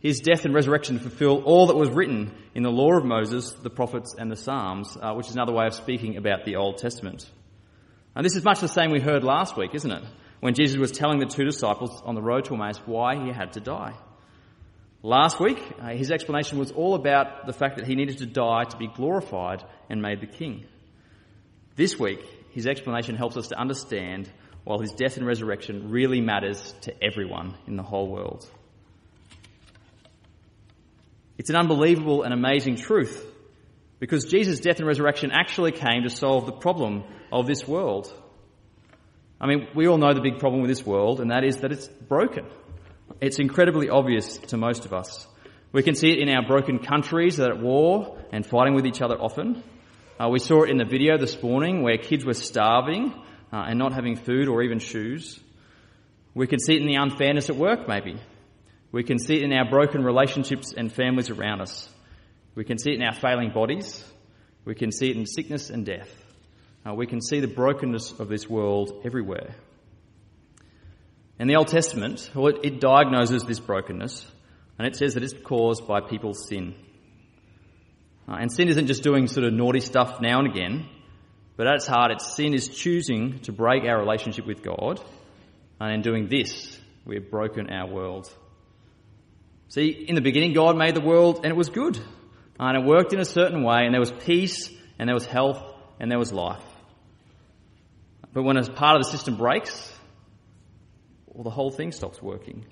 His 0.00 0.20
death 0.20 0.46
and 0.46 0.54
resurrection 0.54 0.98
fulfill 0.98 1.42
all 1.42 1.66
that 1.66 1.76
was 1.76 1.90
written 1.90 2.32
in 2.54 2.62
the 2.62 2.70
law 2.70 2.96
of 2.96 3.04
Moses, 3.04 3.52
the 3.52 3.68
prophets, 3.68 4.14
and 4.18 4.30
the 4.30 4.36
Psalms, 4.36 4.96
uh, 4.98 5.12
which 5.12 5.28
is 5.28 5.34
another 5.34 5.52
way 5.52 5.66
of 5.66 5.74
speaking 5.74 6.16
about 6.16 6.46
the 6.46 6.56
Old 6.56 6.78
Testament. 6.78 7.30
And 8.16 8.24
this 8.24 8.34
is 8.34 8.44
much 8.44 8.60
the 8.60 8.66
same 8.66 8.90
we 8.90 9.00
heard 9.00 9.24
last 9.24 9.54
week, 9.54 9.74
isn't 9.74 9.92
it? 9.92 10.04
When 10.40 10.54
Jesus 10.54 10.78
was 10.78 10.92
telling 10.92 11.18
the 11.18 11.26
two 11.26 11.44
disciples 11.44 12.00
on 12.04 12.14
the 12.14 12.22
road 12.22 12.44
to 12.46 12.54
Emmaus 12.54 12.78
why 12.86 13.24
he 13.24 13.32
had 13.32 13.54
to 13.54 13.60
die. 13.60 13.94
Last 15.02 15.40
week, 15.40 15.62
uh, 15.80 15.90
his 15.90 16.10
explanation 16.10 16.58
was 16.58 16.72
all 16.72 16.94
about 16.94 17.46
the 17.46 17.52
fact 17.52 17.76
that 17.76 17.86
he 17.86 17.94
needed 17.94 18.18
to 18.18 18.26
die 18.26 18.64
to 18.64 18.76
be 18.76 18.88
glorified 18.88 19.64
and 19.88 20.02
made 20.02 20.20
the 20.20 20.26
king. 20.26 20.66
This 21.76 21.98
week, 21.98 22.20
his 22.50 22.66
explanation 22.66 23.14
helps 23.14 23.36
us 23.36 23.48
to 23.48 23.58
understand 23.58 24.28
why 24.64 24.76
his 24.80 24.92
death 24.92 25.16
and 25.16 25.26
resurrection 25.26 25.90
really 25.90 26.20
matters 26.20 26.74
to 26.82 26.92
everyone 27.02 27.56
in 27.66 27.76
the 27.76 27.82
whole 27.82 28.08
world. 28.08 28.46
It's 31.38 31.50
an 31.50 31.56
unbelievable 31.56 32.24
and 32.24 32.34
amazing 32.34 32.76
truth 32.76 33.24
because 34.00 34.24
Jesus' 34.24 34.58
death 34.58 34.78
and 34.78 34.86
resurrection 34.86 35.30
actually 35.32 35.72
came 35.72 36.02
to 36.02 36.10
solve 36.10 36.46
the 36.46 36.52
problem 36.52 37.04
of 37.32 37.46
this 37.46 37.66
world. 37.66 38.12
I 39.40 39.46
mean, 39.46 39.68
we 39.74 39.86
all 39.86 39.98
know 39.98 40.12
the 40.12 40.20
big 40.20 40.38
problem 40.38 40.62
with 40.62 40.70
this 40.70 40.84
world, 40.84 41.20
and 41.20 41.30
that 41.30 41.44
is 41.44 41.58
that 41.58 41.70
it's 41.70 41.86
broken. 41.86 42.46
It's 43.20 43.38
incredibly 43.38 43.88
obvious 43.88 44.36
to 44.38 44.56
most 44.56 44.84
of 44.84 44.92
us. 44.92 45.26
We 45.72 45.82
can 45.82 45.94
see 45.94 46.10
it 46.10 46.18
in 46.18 46.28
our 46.28 46.46
broken 46.46 46.78
countries 46.78 47.36
that 47.36 47.50
are 47.50 47.54
at 47.54 47.60
war 47.60 48.18
and 48.32 48.44
fighting 48.44 48.74
with 48.74 48.86
each 48.86 49.00
other 49.00 49.16
often. 49.16 49.62
Uh, 50.18 50.28
we 50.28 50.40
saw 50.40 50.62
it 50.62 50.70
in 50.70 50.78
the 50.78 50.84
video 50.84 51.18
this 51.18 51.40
morning 51.42 51.82
where 51.82 51.98
kids 51.98 52.24
were 52.24 52.34
starving 52.34 53.12
uh, 53.52 53.64
and 53.68 53.78
not 53.78 53.92
having 53.92 54.16
food 54.16 54.48
or 54.48 54.62
even 54.62 54.78
shoes. 54.78 55.38
We 56.34 56.46
can 56.46 56.58
see 56.58 56.74
it 56.74 56.82
in 56.82 56.88
the 56.88 56.96
unfairness 56.96 57.50
at 57.50 57.56
work, 57.56 57.86
maybe. 57.86 58.16
We 58.90 59.04
can 59.04 59.18
see 59.18 59.36
it 59.36 59.42
in 59.42 59.52
our 59.52 59.68
broken 59.68 60.02
relationships 60.02 60.72
and 60.76 60.92
families 60.92 61.30
around 61.30 61.60
us. 61.60 61.88
We 62.54 62.64
can 62.64 62.78
see 62.78 62.90
it 62.90 62.96
in 62.96 63.02
our 63.02 63.14
failing 63.14 63.50
bodies. 63.50 64.04
We 64.64 64.74
can 64.74 64.90
see 64.90 65.10
it 65.10 65.16
in 65.16 65.26
sickness 65.26 65.70
and 65.70 65.84
death. 65.86 66.08
Uh, 66.88 66.94
we 66.94 67.06
can 67.06 67.20
see 67.20 67.40
the 67.40 67.48
brokenness 67.48 68.18
of 68.18 68.28
this 68.28 68.48
world 68.48 69.02
everywhere. 69.04 69.54
In 71.38 71.46
the 71.46 71.56
Old 71.56 71.68
Testament, 71.68 72.30
well, 72.34 72.46
it, 72.46 72.60
it 72.62 72.80
diagnoses 72.80 73.42
this 73.42 73.60
brokenness, 73.60 74.26
and 74.78 74.86
it 74.86 74.96
says 74.96 75.14
that 75.14 75.22
it's 75.22 75.34
caused 75.44 75.86
by 75.86 76.00
people's 76.00 76.48
sin. 76.48 76.74
Uh, 78.26 78.36
and 78.40 78.50
sin 78.50 78.68
isn't 78.68 78.86
just 78.86 79.02
doing 79.02 79.26
sort 79.26 79.44
of 79.46 79.52
naughty 79.52 79.80
stuff 79.80 80.20
now 80.22 80.38
and 80.38 80.48
again, 80.48 80.88
but 81.56 81.66
at 81.66 81.74
its 81.74 81.86
heart, 81.86 82.10
it's 82.10 82.34
sin 82.34 82.54
is 82.54 82.68
choosing 82.68 83.40
to 83.40 83.52
break 83.52 83.84
our 83.84 83.98
relationship 83.98 84.46
with 84.46 84.62
God, 84.62 84.98
and 85.80 85.92
in 85.92 86.00
doing 86.00 86.28
this, 86.28 86.78
we 87.04 87.16
have 87.16 87.30
broken 87.30 87.70
our 87.70 87.88
world. 87.88 88.32
See, 89.68 89.88
in 89.88 90.14
the 90.14 90.22
beginning, 90.22 90.54
God 90.54 90.78
made 90.78 90.94
the 90.94 91.02
world, 91.02 91.40
and 91.42 91.52
it 91.52 91.56
was 91.56 91.68
good, 91.68 91.98
and 92.58 92.78
it 92.78 92.88
worked 92.88 93.12
in 93.12 93.20
a 93.20 93.26
certain 93.26 93.62
way, 93.62 93.80
and 93.84 93.92
there 93.92 94.00
was 94.00 94.12
peace, 94.12 94.70
and 94.98 95.06
there 95.06 95.14
was 95.14 95.26
health, 95.26 95.62
and 96.00 96.10
there 96.10 96.18
was 96.18 96.32
life. 96.32 96.64
But 98.32 98.42
when 98.42 98.56
a 98.56 98.70
part 98.70 98.96
of 98.96 99.02
the 99.02 99.10
system 99.10 99.36
breaks, 99.36 99.92
well, 101.26 101.44
the 101.44 101.50
whole 101.50 101.70
thing 101.70 101.92
stops 101.92 102.22
working. 102.22 102.64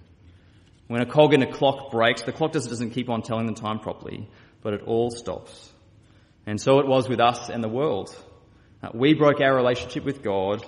When 0.88 1.00
a 1.00 1.06
cog 1.06 1.34
in 1.34 1.42
a 1.42 1.50
clock 1.50 1.90
breaks, 1.90 2.22
the 2.22 2.32
clock 2.32 2.52
doesn't 2.52 2.90
keep 2.90 3.08
on 3.08 3.22
telling 3.22 3.46
the 3.46 3.60
time 3.60 3.80
properly, 3.80 4.28
but 4.62 4.74
it 4.74 4.82
all 4.82 5.10
stops. 5.10 5.72
And 6.46 6.60
so 6.60 6.78
it 6.78 6.86
was 6.86 7.08
with 7.08 7.20
us 7.20 7.48
and 7.48 7.62
the 7.62 7.68
world. 7.68 8.16
Uh, 8.82 8.90
we 8.94 9.14
broke 9.14 9.40
our 9.40 9.54
relationship 9.54 10.04
with 10.04 10.22
God, 10.22 10.64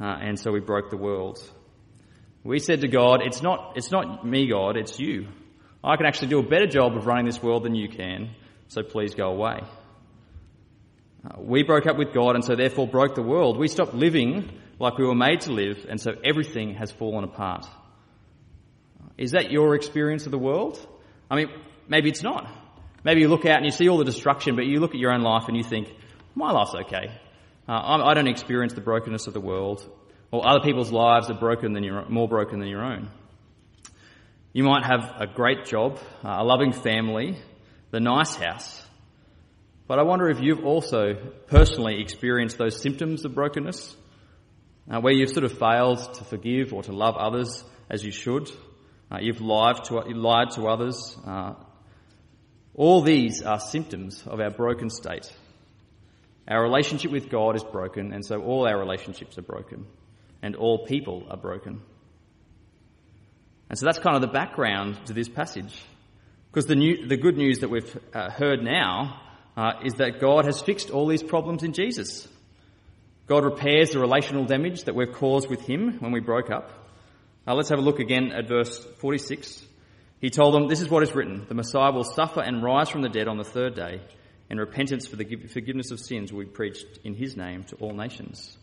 uh, 0.00 0.04
and 0.04 0.38
so 0.38 0.50
we 0.50 0.60
broke 0.60 0.90
the 0.90 0.96
world. 0.96 1.38
We 2.42 2.58
said 2.58 2.82
to 2.82 2.88
God, 2.88 3.20
it's 3.22 3.42
not, 3.42 3.72
it's 3.76 3.90
not 3.90 4.26
me, 4.26 4.48
God, 4.48 4.76
it's 4.76 4.98
you. 4.98 5.28
I 5.82 5.96
can 5.96 6.06
actually 6.06 6.28
do 6.28 6.38
a 6.38 6.42
better 6.42 6.66
job 6.66 6.96
of 6.96 7.06
running 7.06 7.26
this 7.26 7.42
world 7.42 7.64
than 7.64 7.74
you 7.74 7.88
can, 7.88 8.30
so 8.68 8.82
please 8.82 9.14
go 9.14 9.28
away. 9.28 9.60
Uh, 11.24 11.40
we 11.40 11.62
broke 11.62 11.86
up 11.86 11.96
with 11.96 12.12
God 12.12 12.34
and 12.34 12.44
so 12.44 12.54
therefore 12.54 12.86
broke 12.86 13.14
the 13.14 13.22
world. 13.22 13.58
We 13.58 13.68
stopped 13.68 13.94
living 13.94 14.50
like 14.78 14.98
we 14.98 15.06
were 15.06 15.14
made 15.14 15.40
to 15.42 15.52
live, 15.52 15.86
and 15.88 16.00
so 16.00 16.12
everything 16.24 16.74
has 16.74 16.90
fallen 16.90 17.24
apart. 17.24 17.66
Is 19.16 19.30
that 19.30 19.50
your 19.50 19.74
experience 19.74 20.26
of 20.26 20.32
the 20.32 20.38
world? 20.38 20.84
I 21.30 21.36
mean, 21.36 21.48
maybe 21.88 22.10
it's 22.10 22.22
not. 22.22 22.50
Maybe 23.04 23.20
you 23.20 23.28
look 23.28 23.46
out 23.46 23.58
and 23.58 23.64
you 23.64 23.70
see 23.70 23.88
all 23.88 23.98
the 23.98 24.04
destruction, 24.04 24.56
but 24.56 24.66
you 24.66 24.80
look 24.80 24.94
at 24.94 25.00
your 25.00 25.12
own 25.12 25.22
life 25.22 25.44
and 25.46 25.56
you 25.56 25.62
think, 25.62 25.88
my 26.34 26.50
life's 26.50 26.74
okay. 26.74 27.12
Uh, 27.68 28.02
I 28.04 28.14
don't 28.14 28.26
experience 28.26 28.72
the 28.72 28.80
brokenness 28.80 29.26
of 29.26 29.34
the 29.34 29.40
world, 29.40 29.88
or 30.30 30.46
other 30.46 30.60
people's 30.60 30.90
lives 30.90 31.30
are 31.30 31.38
broken 31.38 31.72
than 31.72 31.84
your, 31.84 32.08
more 32.08 32.28
broken 32.28 32.58
than 32.58 32.68
your 32.68 32.84
own. 32.84 33.08
You 34.52 34.64
might 34.64 34.84
have 34.84 35.14
a 35.20 35.26
great 35.26 35.64
job, 35.64 35.98
uh, 36.24 36.36
a 36.38 36.44
loving 36.44 36.72
family, 36.72 37.38
the 37.90 38.00
nice 38.00 38.34
house, 38.34 38.83
but 39.86 39.98
I 39.98 40.02
wonder 40.02 40.28
if 40.30 40.40
you've 40.40 40.64
also 40.64 41.14
personally 41.46 42.00
experienced 42.00 42.56
those 42.56 42.80
symptoms 42.80 43.24
of 43.24 43.34
brokenness, 43.34 43.94
uh, 44.90 45.00
where 45.00 45.12
you've 45.12 45.30
sort 45.30 45.44
of 45.44 45.58
failed 45.58 46.14
to 46.14 46.24
forgive 46.24 46.72
or 46.72 46.82
to 46.82 46.92
love 46.92 47.16
others 47.16 47.62
as 47.90 48.04
you 48.04 48.10
should. 48.10 48.50
Uh, 49.12 49.18
you've 49.20 49.42
lied 49.42 49.84
to, 49.84 49.96
lied 50.00 50.50
to 50.52 50.66
others. 50.68 51.16
Uh, 51.26 51.54
all 52.74 53.02
these 53.02 53.42
are 53.42 53.60
symptoms 53.60 54.22
of 54.26 54.40
our 54.40 54.50
broken 54.50 54.88
state. 54.88 55.30
Our 56.48 56.62
relationship 56.62 57.10
with 57.10 57.30
God 57.30 57.56
is 57.56 57.64
broken, 57.64 58.12
and 58.12 58.24
so 58.24 58.42
all 58.42 58.66
our 58.66 58.78
relationships 58.78 59.38
are 59.38 59.42
broken, 59.42 59.86
and 60.42 60.56
all 60.56 60.84
people 60.86 61.26
are 61.30 61.36
broken. 61.36 61.80
And 63.68 63.78
so 63.78 63.86
that's 63.86 63.98
kind 63.98 64.16
of 64.16 64.22
the 64.22 64.28
background 64.28 64.98
to 65.06 65.12
this 65.12 65.28
passage. 65.28 65.74
Because 66.50 66.66
the, 66.66 66.76
new, 66.76 67.06
the 67.06 67.16
good 67.16 67.36
news 67.36 67.60
that 67.60 67.70
we've 67.70 67.98
uh, 68.14 68.30
heard 68.30 68.62
now 68.62 69.20
uh, 69.56 69.72
is 69.84 69.94
that 69.94 70.20
God 70.20 70.44
has 70.46 70.60
fixed 70.60 70.90
all 70.90 71.06
these 71.06 71.22
problems 71.22 71.62
in 71.62 71.72
Jesus. 71.72 72.28
God 73.26 73.44
repairs 73.44 73.90
the 73.90 74.00
relational 74.00 74.44
damage 74.44 74.84
that 74.84 74.94
we've 74.94 75.12
caused 75.12 75.48
with 75.48 75.62
Him 75.62 75.98
when 76.00 76.12
we 76.12 76.20
broke 76.20 76.50
up. 76.50 76.70
Uh, 77.46 77.54
let's 77.54 77.70
have 77.70 77.78
a 77.78 77.82
look 77.82 77.98
again 77.98 78.32
at 78.32 78.48
verse 78.48 78.84
46. 79.00 79.64
He 80.20 80.30
told 80.30 80.54
them, 80.54 80.68
This 80.68 80.80
is 80.80 80.88
what 80.88 81.02
is 81.02 81.14
written 81.14 81.46
The 81.48 81.54
Messiah 81.54 81.92
will 81.92 82.04
suffer 82.04 82.40
and 82.40 82.62
rise 82.62 82.88
from 82.88 83.02
the 83.02 83.08
dead 83.08 83.28
on 83.28 83.38
the 83.38 83.44
third 83.44 83.74
day, 83.74 84.00
and 84.50 84.58
repentance 84.58 85.06
for 85.06 85.16
the 85.16 85.36
forgiveness 85.48 85.90
of 85.90 86.00
sins 86.00 86.32
will 86.32 86.44
be 86.44 86.50
preached 86.50 86.98
in 87.04 87.14
His 87.14 87.36
name 87.36 87.64
to 87.64 87.76
all 87.76 87.94
nations. 87.94 88.56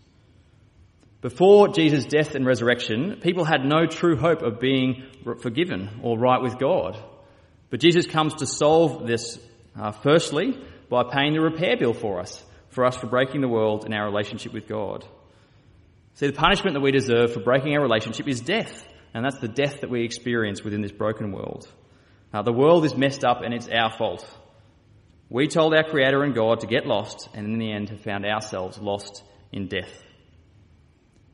Before 1.21 1.67
Jesus' 1.67 2.05
death 2.05 2.33
and 2.33 2.48
resurrection, 2.48 3.19
people 3.21 3.45
had 3.45 3.63
no 3.63 3.86
true 3.86 4.17
hope 4.17 4.41
of 4.41 4.60
being 4.60 5.03
forgiven 5.39 6.00
or 6.01 6.17
right 6.17 6.41
with 6.41 6.57
God. 6.57 6.98
But 7.69 7.79
Jesus 7.79 8.07
comes 8.07 8.33
to 8.36 8.48
solve 8.48 9.05
this, 9.05 9.39
uh, 9.79 9.91
firstly, 9.91 10.60
by 10.91 11.03
paying 11.05 11.31
the 11.33 11.39
repair 11.39 11.77
bill 11.77 11.93
for 11.93 12.19
us, 12.19 12.43
for 12.67 12.86
us 12.86 12.98
for 12.98 13.07
breaking 13.07 13.39
the 13.39 13.48
world 13.48 13.86
and 13.86 13.93
our 13.93 14.05
relationship 14.05 14.51
with 14.51 14.67
God. 14.67 15.05
See, 16.15 16.27
the 16.27 16.33
punishment 16.33 16.74
that 16.74 16.81
we 16.81 16.91
deserve 16.91 17.33
for 17.33 17.39
breaking 17.39 17.74
our 17.74 17.81
relationship 17.81 18.27
is 18.27 18.41
death, 18.41 18.86
and 19.13 19.24
that's 19.24 19.39
the 19.39 19.48
death 19.48 19.79
that 19.81 19.89
we 19.89 20.03
experience 20.03 20.63
within 20.63 20.81
this 20.81 20.91
broken 20.91 21.31
world. 21.31 21.65
Now, 22.33 22.41
the 22.41 22.51
world 22.51 22.83
is 22.83 22.95
messed 22.95 23.24
up 23.24 23.41
and 23.41 23.53
it's 23.53 23.69
our 23.69 23.89
fault. 23.98 24.29
We 25.29 25.48
told 25.48 25.74
our 25.74 25.89
Creator 25.89 26.24
and 26.24 26.36
God 26.36 26.60
to 26.60 26.67
get 26.67 26.86
lost, 26.86 27.29
and 27.33 27.48
in 27.48 27.57
the 27.57 27.71
end 27.71 27.89
have 27.89 28.01
found 28.01 28.25
ourselves 28.25 28.77
lost 28.77 29.24
in 29.53 29.69
death. 29.69 30.03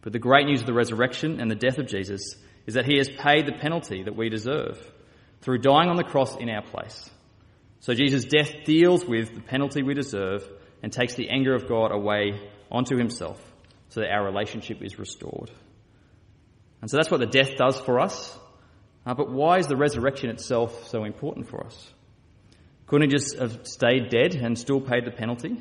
But 0.01 0.13
the 0.13 0.19
great 0.19 0.45
news 0.45 0.61
of 0.61 0.67
the 0.67 0.73
resurrection 0.73 1.41
and 1.41 1.49
the 1.49 1.55
death 1.55 1.79
of 1.79 1.87
Jesus 1.87 2.35
is 2.67 2.75
that 2.75 2.85
He 2.85 2.97
has 2.97 3.09
paid 3.09 3.47
the 3.47 3.57
penalty 3.59 4.03
that 4.03 4.15
we 4.15 4.29
deserve 4.29 4.79
through 5.41 5.59
dying 5.59 5.89
on 5.89 5.95
the 5.95 6.03
cross 6.03 6.35
in 6.37 6.47
our 6.47 6.61
place. 6.61 7.09
So 7.79 7.93
Jesus' 7.93 8.25
death 8.25 8.51
deals 8.65 9.05
with 9.05 9.33
the 9.33 9.41
penalty 9.41 9.83
we 9.83 9.93
deserve 9.93 10.47
and 10.81 10.91
takes 10.91 11.15
the 11.15 11.29
anger 11.29 11.53
of 11.53 11.67
God 11.67 11.91
away 11.91 12.39
onto 12.71 12.97
himself 12.97 13.41
so 13.89 14.01
that 14.01 14.11
our 14.11 14.25
relationship 14.25 14.81
is 14.81 14.99
restored. 14.99 15.51
And 16.81 16.89
so 16.89 16.97
that's 16.97 17.09
what 17.09 17.19
the 17.19 17.25
death 17.25 17.55
does 17.57 17.79
for 17.79 17.99
us. 17.99 18.37
Uh, 19.05 19.13
but 19.13 19.31
why 19.31 19.57
is 19.57 19.67
the 19.67 19.77
resurrection 19.77 20.29
itself 20.29 20.87
so 20.89 21.03
important 21.03 21.47
for 21.47 21.65
us? 21.65 21.93
Couldn't 22.87 23.09
he 23.09 23.15
just 23.15 23.37
have 23.37 23.65
stayed 23.65 24.09
dead 24.09 24.35
and 24.35 24.57
still 24.57 24.81
paid 24.81 25.05
the 25.05 25.11
penalty? 25.11 25.57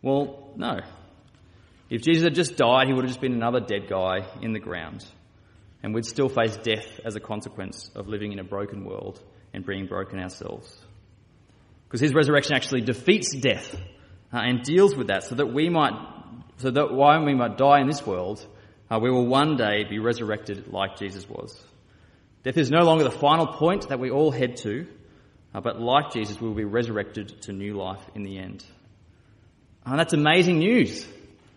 Well, 0.00 0.52
no. 0.56 0.80
If 1.90 2.02
Jesus 2.02 2.24
had 2.24 2.34
just 2.34 2.56
died, 2.56 2.88
he 2.88 2.92
would 2.92 3.04
have 3.04 3.10
just 3.10 3.20
been 3.20 3.34
another 3.34 3.60
dead 3.60 3.88
guy 3.88 4.26
in 4.40 4.52
the 4.52 4.58
ground. 4.58 5.04
And 5.82 5.94
we'd 5.94 6.06
still 6.06 6.28
face 6.28 6.56
death 6.56 7.00
as 7.04 7.16
a 7.16 7.20
consequence 7.20 7.90
of 7.94 8.08
living 8.08 8.32
in 8.32 8.38
a 8.38 8.44
broken 8.44 8.84
world 8.84 9.22
and 9.52 9.64
being 9.64 9.86
broken 9.86 10.18
ourselves. 10.18 10.76
Because 11.86 12.00
his 12.00 12.14
resurrection 12.14 12.54
actually 12.54 12.80
defeats 12.80 13.34
death 13.36 13.74
uh, 14.32 14.38
and 14.38 14.62
deals 14.62 14.94
with 14.94 15.08
that 15.08 15.24
so 15.24 15.34
that 15.34 15.52
we 15.52 15.68
might, 15.68 15.92
so 16.58 16.70
that 16.70 16.92
while 16.92 17.24
we 17.24 17.34
might 17.34 17.58
die 17.58 17.80
in 17.80 17.86
this 17.86 18.06
world, 18.06 18.44
uh, 18.90 18.98
we 18.98 19.10
will 19.10 19.26
one 19.26 19.56
day 19.56 19.84
be 19.88 19.98
resurrected 19.98 20.68
like 20.68 20.96
Jesus 20.96 21.28
was. 21.28 21.62
Death 22.44 22.56
is 22.56 22.70
no 22.70 22.84
longer 22.84 23.04
the 23.04 23.10
final 23.10 23.46
point 23.46 23.88
that 23.88 24.00
we 24.00 24.10
all 24.10 24.30
head 24.30 24.56
to, 24.58 24.86
uh, 25.54 25.60
but 25.60 25.80
like 25.80 26.12
Jesus, 26.12 26.40
we 26.40 26.48
will 26.48 26.54
be 26.54 26.64
resurrected 26.64 27.42
to 27.42 27.52
new 27.52 27.74
life 27.74 28.02
in 28.14 28.22
the 28.22 28.38
end. 28.38 28.64
And 29.84 29.98
that's 29.98 30.12
amazing 30.12 30.58
news. 30.58 31.06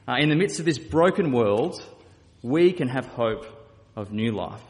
Uh, 0.07 0.15
in 0.19 0.29
the 0.29 0.35
midst 0.35 0.59
of 0.59 0.65
this 0.65 0.77
broken 0.77 1.31
world, 1.31 1.83
we 2.41 2.73
can 2.73 2.89
have 2.89 3.05
hope 3.05 3.45
of 3.95 4.11
new 4.11 4.31
life. 4.31 4.61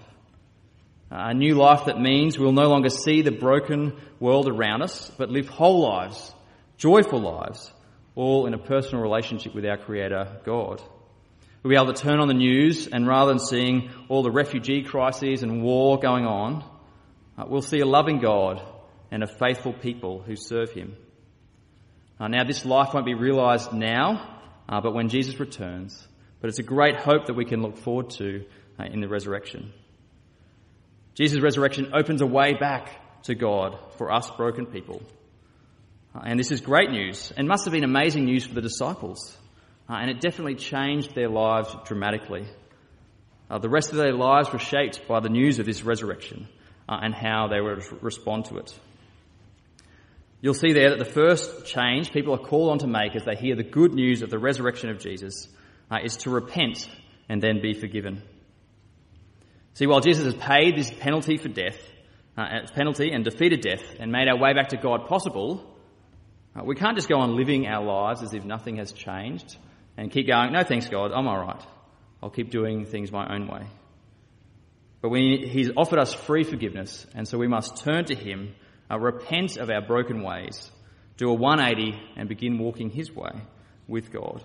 A 1.12 1.34
new 1.34 1.56
life 1.56 1.86
that 1.86 2.00
means 2.00 2.40
we'll 2.40 2.52
no 2.52 2.68
longer 2.68 2.90
see 2.90 3.22
the 3.22 3.32
broken 3.32 3.94
world 4.20 4.48
around 4.48 4.82
us, 4.82 5.12
but 5.18 5.30
live 5.30 5.48
whole 5.48 5.82
lives, 5.82 6.34
joyful 6.78 7.22
lives, 7.22 7.72
all 8.16 8.48
in 8.48 8.54
a 8.54 8.58
personal 8.58 9.04
relationship 9.04 9.54
with 9.54 9.66
our 9.66 9.78
Creator, 9.78 10.42
God. 10.46 10.82
We'll 11.62 11.70
be 11.70 11.76
able 11.76 11.94
to 11.94 12.02
turn 12.02 12.20
on 12.20 12.28
the 12.28 12.34
news 12.34 12.88
and 12.88 13.08
rather 13.08 13.32
than 13.32 13.40
seeing 13.40 13.90
all 14.10 14.24
the 14.24 14.32
refugee 14.32 14.84
crises 14.84 15.44
and 15.44 15.62
war 15.64 16.00
going 16.00 16.26
on, 16.26 16.64
uh, 17.38 17.46
we'll 17.48 17.62
see 17.62 17.80
a 17.80 17.86
loving 17.86 18.20
God 18.20 18.62
and 19.12 19.24
a 19.24 19.28
faithful 19.28 19.74
people 19.74 20.22
who 20.22 20.36
serve 20.36 20.72
Him. 20.72 20.96
Uh, 22.20 22.28
now, 22.28 22.44
this 22.44 22.66
life 22.66 22.94
won't 22.94 23.06
be 23.06 23.14
realised 23.14 23.74
now, 23.74 24.40
uh, 24.70 24.80
but 24.82 24.94
when 24.94 25.10
Jesus 25.10 25.40
returns. 25.40 26.08
But 26.40 26.50
it's 26.50 26.60
a 26.60 26.64
great 26.64 26.98
hope 26.98 27.28
that 27.28 27.36
we 27.36 27.46
can 27.46 27.62
look 27.62 27.78
forward 27.78 28.12
to 28.12 28.46
in 28.80 29.02
the 29.02 29.08
resurrection. 29.08 29.74
Jesus' 31.16 31.42
resurrection 31.42 31.92
opens 31.94 32.22
a 32.22 32.26
way 32.26 32.54
back 32.54 33.24
to 33.24 33.36
God 33.36 33.78
for 33.98 34.12
us 34.12 34.30
broken 34.32 34.66
people. 34.66 35.02
Uh, 36.14 36.22
and 36.26 36.40
this 36.40 36.52
is 36.52 36.62
great 36.62 36.92
news 36.92 37.32
and 37.36 37.48
must 37.48 37.66
have 37.66 37.72
been 37.72 37.84
amazing 37.84 38.26
news 38.26 38.46
for 38.46 38.54
the 38.54 38.62
disciples. 38.62 39.38
Uh, 39.90 39.94
and 39.94 40.10
it 40.10 40.20
definitely 40.20 40.56
changed 40.56 41.16
their 41.16 41.30
lives 41.30 41.74
dramatically. 41.86 42.46
Uh, 43.50 43.60
the 43.60 43.70
rest 43.70 43.92
of 43.92 43.98
their 43.98 44.14
lives 44.14 44.52
were 44.52 44.60
shaped 44.60 45.08
by 45.08 45.20
the 45.20 45.30
news 45.30 45.60
of 45.60 45.66
this 45.66 45.84
resurrection 45.84 46.48
uh, 46.90 46.98
and 47.02 47.14
how 47.14 47.48
they 47.48 47.62
would 47.62 47.84
respond 48.04 48.46
to 48.46 48.58
it. 48.58 48.78
You'll 50.42 50.54
see 50.54 50.74
there 50.74 50.90
that 50.90 51.00
the 51.00 51.12
first 51.12 51.66
change 51.66 52.12
people 52.12 52.34
are 52.34 52.46
called 52.46 52.72
on 52.72 52.80
to 52.80 52.88
make 52.88 53.16
as 53.16 53.24
they 53.26 53.36
hear 53.36 53.56
the 53.56 53.64
good 53.64 53.94
news 53.94 54.22
of 54.22 54.30
the 54.30 54.38
resurrection 54.38 54.90
of 54.90 55.00
Jesus 55.00 55.48
uh, 55.90 56.00
is 56.04 56.18
to 56.18 56.30
repent 56.30 56.90
and 57.30 57.42
then 57.42 57.62
be 57.62 57.74
forgiven. 57.74 58.22
See, 59.76 59.88
while 59.88 60.00
Jesus 60.00 60.24
has 60.24 60.36
paid 60.36 60.78
this 60.78 60.90
penalty 60.90 61.36
for 61.38 61.50
death, 61.50 61.78
uh, 62.38 62.62
penalty 62.74 63.12
and 63.12 63.26
defeated 63.26 63.60
death 63.60 63.84
and 64.00 64.10
made 64.10 64.30
our 64.30 64.38
way 64.38 64.54
back 64.54 64.70
to 64.70 64.78
God 64.78 65.08
possible, 65.08 65.64
uh, 66.56 66.64
we 66.64 66.76
can't 66.76 66.96
just 66.96 67.10
go 67.10 67.20
on 67.20 67.36
living 67.36 67.68
our 67.68 67.84
lives 67.84 68.24
as 68.24 68.34
if 68.34 68.46
nothing 68.46 68.78
has 68.78 68.94
changed 68.94 69.58
and 69.98 70.10
keep 70.10 70.28
going, 70.28 70.54
no 70.54 70.64
thanks 70.64 70.88
God, 70.88 71.12
I'm 71.12 71.28
alright. 71.28 71.62
I'll 72.24 72.30
keep 72.30 72.52
doing 72.52 72.86
things 72.86 73.12
my 73.12 73.36
own 73.36 73.48
way. 73.48 73.68
But 75.02 75.10
we, 75.10 75.46
He's 75.46 75.70
offered 75.76 76.00
us 76.00 76.14
free 76.14 76.46
forgiveness, 76.46 77.06
and 77.14 77.28
so 77.28 77.38
we 77.38 77.50
must 77.50 77.84
turn 77.84 78.06
to 78.06 78.16
Him, 78.16 78.56
uh, 78.90 78.98
repent 78.98 79.58
of 79.58 79.70
our 79.70 79.82
broken 79.82 80.24
ways, 80.24 80.72
do 81.18 81.30
a 81.30 81.34
180 81.34 82.02
and 82.16 82.30
begin 82.30 82.60
walking 82.60 82.90
His 82.90 83.12
way 83.12 83.42
with 83.90 84.10
God. 84.14 84.42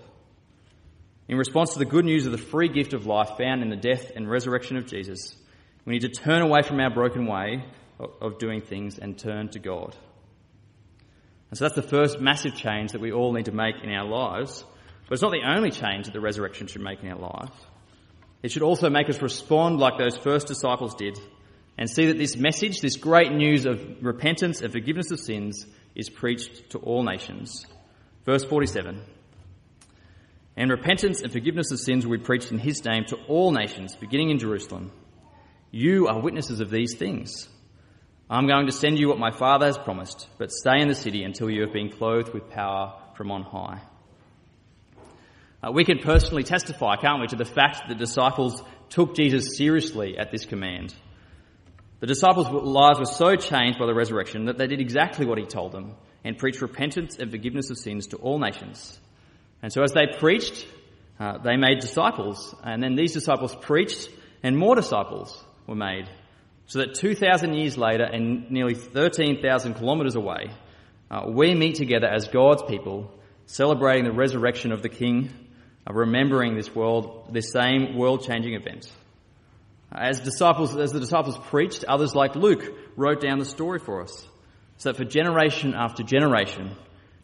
In 1.27 1.37
response 1.37 1.73
to 1.73 1.79
the 1.79 1.85
good 1.85 2.05
news 2.05 2.25
of 2.25 2.31
the 2.31 2.37
free 2.37 2.67
gift 2.67 2.93
of 2.93 3.05
life 3.05 3.37
found 3.37 3.61
in 3.61 3.69
the 3.69 3.75
death 3.75 4.11
and 4.15 4.29
resurrection 4.29 4.77
of 4.77 4.87
Jesus, 4.87 5.35
we 5.85 5.93
need 5.93 6.01
to 6.01 6.09
turn 6.09 6.41
away 6.41 6.61
from 6.61 6.79
our 6.79 6.93
broken 6.93 7.25
way 7.25 7.63
of 7.99 8.39
doing 8.39 8.61
things 8.61 8.97
and 8.97 9.17
turn 9.17 9.49
to 9.49 9.59
God. 9.59 9.95
And 11.49 11.57
so 11.57 11.65
that's 11.65 11.75
the 11.75 11.81
first 11.81 12.19
massive 12.19 12.55
change 12.55 12.93
that 12.93 13.01
we 13.01 13.11
all 13.11 13.33
need 13.33 13.45
to 13.45 13.51
make 13.51 13.75
in 13.83 13.91
our 13.91 14.05
lives. 14.05 14.63
But 15.07 15.13
it's 15.13 15.21
not 15.21 15.31
the 15.31 15.45
only 15.45 15.71
change 15.71 16.05
that 16.05 16.13
the 16.13 16.21
resurrection 16.21 16.67
should 16.67 16.81
make 16.81 17.03
in 17.03 17.11
our 17.11 17.19
lives. 17.19 17.51
It 18.41 18.51
should 18.51 18.63
also 18.63 18.89
make 18.89 19.09
us 19.09 19.21
respond 19.21 19.79
like 19.79 19.97
those 19.97 20.17
first 20.17 20.47
disciples 20.47 20.95
did 20.95 21.19
and 21.77 21.89
see 21.89 22.07
that 22.07 22.17
this 22.17 22.37
message, 22.37 22.81
this 22.81 22.95
great 22.95 23.31
news 23.31 23.65
of 23.65 24.01
repentance 24.01 24.61
and 24.61 24.71
forgiveness 24.71 25.11
of 25.11 25.19
sins, 25.19 25.65
is 25.95 26.09
preached 26.09 26.71
to 26.71 26.79
all 26.79 27.03
nations. 27.03 27.65
Verse 28.25 28.45
47. 28.45 29.01
And 30.61 30.69
repentance 30.69 31.23
and 31.23 31.31
forgiveness 31.31 31.71
of 31.71 31.79
sins 31.79 32.05
will 32.05 32.19
be 32.19 32.23
preached 32.23 32.51
in 32.51 32.59
his 32.59 32.85
name 32.85 33.05
to 33.05 33.15
all 33.27 33.51
nations, 33.51 33.95
beginning 33.95 34.29
in 34.29 34.37
Jerusalem. 34.37 34.91
You 35.71 36.07
are 36.07 36.21
witnesses 36.21 36.59
of 36.59 36.69
these 36.69 36.95
things. 36.99 37.49
I'm 38.29 38.45
going 38.45 38.67
to 38.67 38.71
send 38.71 38.99
you 38.99 39.07
what 39.07 39.17
my 39.17 39.31
Father 39.31 39.65
has 39.65 39.79
promised, 39.79 40.27
but 40.37 40.51
stay 40.51 40.79
in 40.79 40.87
the 40.87 40.93
city 40.93 41.23
until 41.23 41.49
you 41.49 41.63
have 41.63 41.73
been 41.73 41.89
clothed 41.89 42.31
with 42.31 42.51
power 42.51 42.93
from 43.17 43.31
on 43.31 43.41
high. 43.41 43.81
Uh, 45.63 45.71
we 45.71 45.83
can 45.83 45.97
personally 45.97 46.43
testify, 46.43 46.95
can't 46.95 47.19
we, 47.19 47.25
to 47.25 47.35
the 47.35 47.43
fact 47.43 47.77
that 47.77 47.87
the 47.87 47.95
disciples 47.95 48.61
took 48.89 49.15
Jesus 49.15 49.57
seriously 49.57 50.15
at 50.19 50.29
this 50.31 50.45
command. 50.45 50.93
The 52.01 52.05
disciples' 52.05 52.51
lives 52.51 52.99
were 52.99 53.05
so 53.05 53.35
changed 53.35 53.79
by 53.79 53.87
the 53.87 53.95
resurrection 53.95 54.45
that 54.45 54.59
they 54.59 54.67
did 54.67 54.79
exactly 54.79 55.25
what 55.25 55.39
he 55.39 55.45
told 55.45 55.71
them 55.71 55.95
and 56.23 56.37
preached 56.37 56.61
repentance 56.61 57.17
and 57.17 57.31
forgiveness 57.31 57.71
of 57.71 57.79
sins 57.79 58.05
to 58.09 58.17
all 58.17 58.37
nations. 58.37 58.99
And 59.61 59.71
so 59.71 59.83
as 59.83 59.91
they 59.91 60.07
preached, 60.19 60.67
uh, 61.19 61.37
they 61.37 61.55
made 61.55 61.79
disciples, 61.79 62.55
and 62.63 62.81
then 62.81 62.95
these 62.95 63.13
disciples 63.13 63.55
preached, 63.55 64.09
and 64.41 64.57
more 64.57 64.75
disciples 64.75 65.43
were 65.67 65.75
made. 65.75 66.09
So 66.65 66.79
that 66.79 66.95
2,000 66.95 67.53
years 67.53 67.77
later, 67.77 68.03
and 68.03 68.49
nearly 68.49 68.73
13,000 68.73 69.75
kilometres 69.75 70.15
away, 70.15 70.49
uh, 71.11 71.25
we 71.27 71.53
meet 71.53 71.75
together 71.75 72.07
as 72.07 72.27
God's 72.29 72.63
people, 72.63 73.11
celebrating 73.45 74.05
the 74.05 74.13
resurrection 74.13 74.71
of 74.71 74.81
the 74.81 74.89
King, 74.89 75.29
uh, 75.87 75.93
remembering 75.93 76.55
this 76.55 76.73
world, 76.73 77.29
this 77.31 77.51
same 77.51 77.97
world-changing 77.97 78.53
event. 78.53 78.91
As 79.91 80.21
disciples, 80.21 80.75
as 80.75 80.93
the 80.93 81.01
disciples 81.01 81.37
preached, 81.37 81.83
others 81.83 82.15
like 82.15 82.35
Luke 82.35 82.63
wrote 82.95 83.21
down 83.21 83.39
the 83.39 83.45
story 83.45 83.79
for 83.79 84.01
us, 84.01 84.27
so 84.77 84.89
that 84.89 84.97
for 84.97 85.03
generation 85.03 85.75
after 85.75 86.01
generation, 86.01 86.71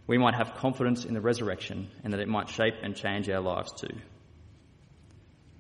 we 0.08 0.18
might 0.18 0.36
have 0.36 0.56
confidence 0.56 1.04
in 1.06 1.14
the 1.14 1.22
resurrection 1.22 1.90
and 2.04 2.14
that 2.14 2.22
it 2.22 2.30
might 2.30 2.50
shape 2.50 2.76
and 2.82 2.96
change 2.96 3.30
our 3.30 3.42
lives 3.42 3.72
too. 3.74 3.96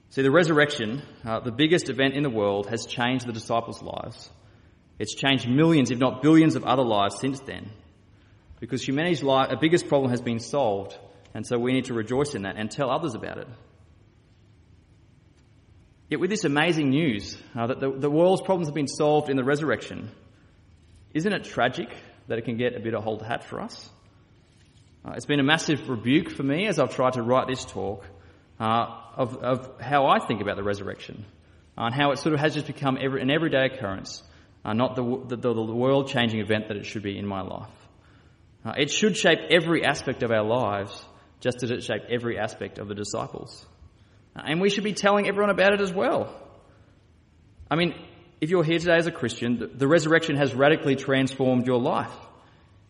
See, 0.09 0.21
the 0.21 0.31
resurrection, 0.31 1.01
uh, 1.25 1.41
the 1.41 1.51
biggest 1.51 1.89
event 1.89 2.13
in 2.13 2.23
the 2.23 2.29
world, 2.29 2.67
has 2.67 2.85
changed 2.85 3.27
the 3.27 3.33
disciples' 3.33 3.83
lives. 3.83 4.31
It's 4.99 5.13
changed 5.13 5.49
millions, 5.49 5.91
if 5.91 5.99
not 5.99 6.21
billions, 6.21 6.55
of 6.55 6.63
other 6.63 6.83
lives 6.83 7.19
since 7.19 7.41
then. 7.41 7.69
Because 8.61 8.87
humanity's 8.87 9.21
life, 9.21 9.51
biggest 9.59 9.89
problem 9.89 10.09
has 10.11 10.21
been 10.21 10.39
solved, 10.39 10.97
and 11.33 11.45
so 11.45 11.59
we 11.59 11.73
need 11.73 11.85
to 11.85 11.93
rejoice 11.93 12.33
in 12.35 12.43
that 12.43 12.55
and 12.55 12.71
tell 12.71 12.89
others 12.89 13.15
about 13.15 13.37
it. 13.37 13.47
Yet 16.09 16.21
with 16.21 16.29
this 16.29 16.45
amazing 16.45 16.89
news 16.89 17.37
uh, 17.53 17.67
that 17.67 17.81
the, 17.81 17.91
the 17.91 18.09
world's 18.09 18.41
problems 18.41 18.69
have 18.69 18.75
been 18.75 18.87
solved 18.87 19.29
in 19.29 19.35
the 19.35 19.43
resurrection, 19.43 20.09
isn't 21.13 21.31
it 21.31 21.43
tragic 21.43 21.89
that 22.27 22.37
it 22.39 22.45
can 22.45 22.55
get 22.55 22.75
a 22.75 22.79
bit 22.79 22.93
of 22.93 23.05
old 23.05 23.21
hat 23.21 23.43
for 23.43 23.59
us? 23.59 23.89
Uh, 25.05 25.13
it's 25.15 25.25
been 25.25 25.39
a 25.39 25.43
massive 25.43 25.89
rebuke 25.89 26.29
for 26.29 26.43
me 26.43 26.67
as 26.67 26.79
I've 26.79 26.95
tried 26.95 27.13
to 27.13 27.21
write 27.21 27.47
this 27.47 27.63
talk 27.65 28.05
uh, 28.59 28.87
of, 29.15 29.37
of, 29.37 29.81
how 29.81 30.07
I 30.07 30.19
think 30.19 30.41
about 30.41 30.57
the 30.57 30.63
resurrection 30.63 31.25
uh, 31.77 31.85
and 31.85 31.95
how 31.95 32.11
it 32.11 32.19
sort 32.19 32.33
of 32.33 32.39
has 32.39 32.53
just 32.53 32.67
become 32.67 32.97
every, 32.99 33.21
an 33.21 33.31
everyday 33.31 33.65
occurrence, 33.65 34.23
uh, 34.65 34.73
not 34.73 34.95
the, 34.95 35.35
the, 35.35 35.37
the 35.37 35.63
world 35.63 36.09
changing 36.09 36.39
event 36.39 36.67
that 36.67 36.77
it 36.77 36.85
should 36.85 37.03
be 37.03 37.17
in 37.17 37.25
my 37.25 37.41
life. 37.41 37.69
Uh, 38.65 38.73
it 38.77 38.91
should 38.91 39.15
shape 39.15 39.39
every 39.49 39.85
aspect 39.85 40.23
of 40.23 40.31
our 40.31 40.43
lives 40.43 41.05
just 41.39 41.63
as 41.63 41.71
it 41.71 41.83
shaped 41.83 42.05
every 42.09 42.37
aspect 42.37 42.79
of 42.79 42.87
the 42.87 42.95
disciples. 42.95 43.65
And 44.35 44.61
we 44.61 44.69
should 44.69 44.83
be 44.83 44.93
telling 44.93 45.27
everyone 45.27 45.49
about 45.49 45.73
it 45.73 45.81
as 45.81 45.91
well. 45.91 46.35
I 47.69 47.75
mean, 47.75 47.95
if 48.39 48.49
you're 48.49 48.63
here 48.63 48.79
today 48.79 48.95
as 48.95 49.07
a 49.07 49.11
Christian, 49.11 49.71
the 49.75 49.87
resurrection 49.87 50.35
has 50.37 50.53
radically 50.53 50.95
transformed 50.95 51.65
your 51.65 51.79
life. 51.79 52.11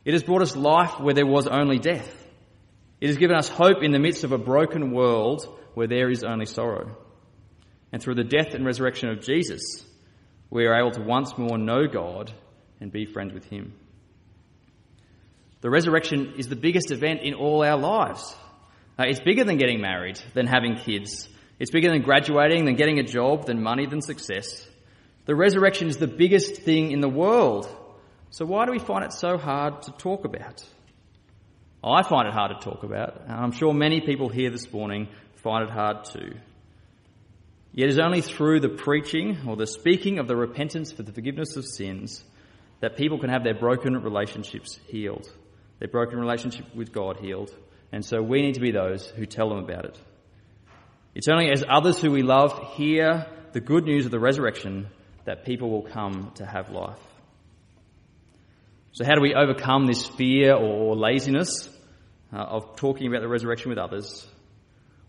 It 0.08 0.14
has 0.14 0.24
brought 0.24 0.42
us 0.42 0.56
life 0.56 1.02
where 1.02 1.14
there 1.14 1.26
was 1.26 1.48
only 1.48 1.80
death. 1.80 2.10
It 3.02 3.08
has 3.08 3.18
given 3.18 3.36
us 3.36 3.50
hope 3.50 3.84
in 3.84 3.92
the 3.92 4.00
midst 4.00 4.24
of 4.24 4.32
a 4.32 4.38
broken 4.38 4.92
world 4.92 5.46
where 5.74 5.88
there 5.88 6.10
is 6.10 6.24
only 6.24 6.46
sorrow. 6.46 6.96
And 7.92 8.02
through 8.02 8.16
the 8.16 8.24
death 8.24 8.54
and 8.54 8.66
resurrection 8.66 9.10
of 9.10 9.20
Jesus, 9.20 9.86
we 10.50 10.66
are 10.66 10.80
able 10.80 10.92
to 10.92 11.02
once 11.02 11.38
more 11.38 11.58
know 11.58 11.88
God 11.88 12.32
and 12.80 12.90
be 12.90 13.04
friends 13.04 13.34
with 13.34 13.44
Him. 13.50 13.74
The 15.60 15.70
resurrection 15.70 16.36
is 16.38 16.48
the 16.48 16.56
biggest 16.56 16.90
event 16.92 17.24
in 17.24 17.34
all 17.34 17.62
our 17.62 17.78
lives. 17.78 18.34
Uh, 18.98 19.08
it's 19.08 19.20
bigger 19.20 19.44
than 19.44 19.58
getting 19.58 19.82
married, 19.82 20.22
than 20.34 20.48
having 20.48 20.78
kids, 20.78 21.28
it's 21.60 21.72
bigger 21.72 21.90
than 21.90 22.04
graduating, 22.04 22.64
than 22.64 22.76
getting 22.76 23.00
a 23.00 23.04
job, 23.04 23.46
than 23.48 23.62
money, 23.62 23.86
than 23.86 24.02
success. 24.02 24.66
The 25.26 25.36
resurrection 25.36 25.90
is 25.90 25.98
the 25.98 26.08
biggest 26.08 26.62
thing 26.62 26.92
in 26.92 27.02
the 27.02 27.10
world. 27.10 27.68
So 28.30 28.46
why 28.46 28.66
do 28.66 28.72
we 28.72 28.80
find 28.80 29.06
it 29.06 29.14
so 29.14 29.38
hard 29.38 29.84
to 29.84 29.92
talk 29.92 30.26
about? 30.26 30.64
I 31.84 32.04
find 32.04 32.28
it 32.28 32.34
hard 32.34 32.52
to 32.60 32.70
talk 32.70 32.84
about, 32.84 33.22
and 33.22 33.32
I'm 33.32 33.52
sure 33.52 33.74
many 33.74 34.02
people 34.02 34.30
here 34.30 34.50
this 34.50 34.72
morning 34.74 35.08
find 35.36 35.64
it 35.64 35.70
hard 35.70 36.06
too. 36.06 36.34
Yet 37.74 37.90
it 37.90 37.92
is 37.92 38.00
only 38.00 38.22
through 38.22 38.60
the 38.60 38.70
preaching 38.70 39.38
or 39.48 39.56
the 39.56 39.68
speaking 39.68 40.20
of 40.20 40.28
the 40.28 40.36
repentance 40.36 40.92
for 40.92 41.04
the 41.04 41.14
forgiveness 41.14 41.56
of 41.56 41.66
sins 41.66 42.24
that 42.82 42.98
people 42.98 43.20
can 43.20 43.30
have 43.30 43.44
their 43.44 43.54
broken 43.54 43.96
relationships 43.96 44.80
healed, 44.88 45.32
their 45.80 45.88
broken 45.88 46.20
relationship 46.20 46.66
with 46.76 46.92
God 46.92 47.18
healed. 47.18 47.56
And 47.92 48.04
so 48.04 48.22
we 48.22 48.42
need 48.42 48.56
to 48.56 48.60
be 48.60 48.72
those 48.72 49.08
who 49.08 49.26
tell 49.26 49.50
them 49.50 49.60
about 49.60 49.86
it. 49.86 50.00
It's 51.16 51.30
only 51.30 51.52
as 51.52 51.64
others 51.68 52.02
who 52.02 52.12
we 52.12 52.24
love 52.24 52.74
hear 52.76 53.28
the 53.54 53.62
good 53.62 53.86
news 53.86 54.06
of 54.06 54.12
the 54.12 54.20
resurrection 54.20 54.88
that 55.26 55.46
people 55.46 55.70
will 55.70 55.84
come 55.84 56.32
to 56.36 56.46
have 56.46 56.70
life. 56.70 57.00
So, 58.98 59.06
how 59.06 59.14
do 59.14 59.22
we 59.22 59.36
overcome 59.36 59.86
this 59.86 60.08
fear 60.08 60.56
or 60.56 60.96
laziness 60.96 61.70
uh, 62.34 62.38
of 62.38 62.78
talking 62.78 63.06
about 63.06 63.22
the 63.22 63.28
resurrection 63.28 63.70
with 63.70 63.78
others? 63.78 64.28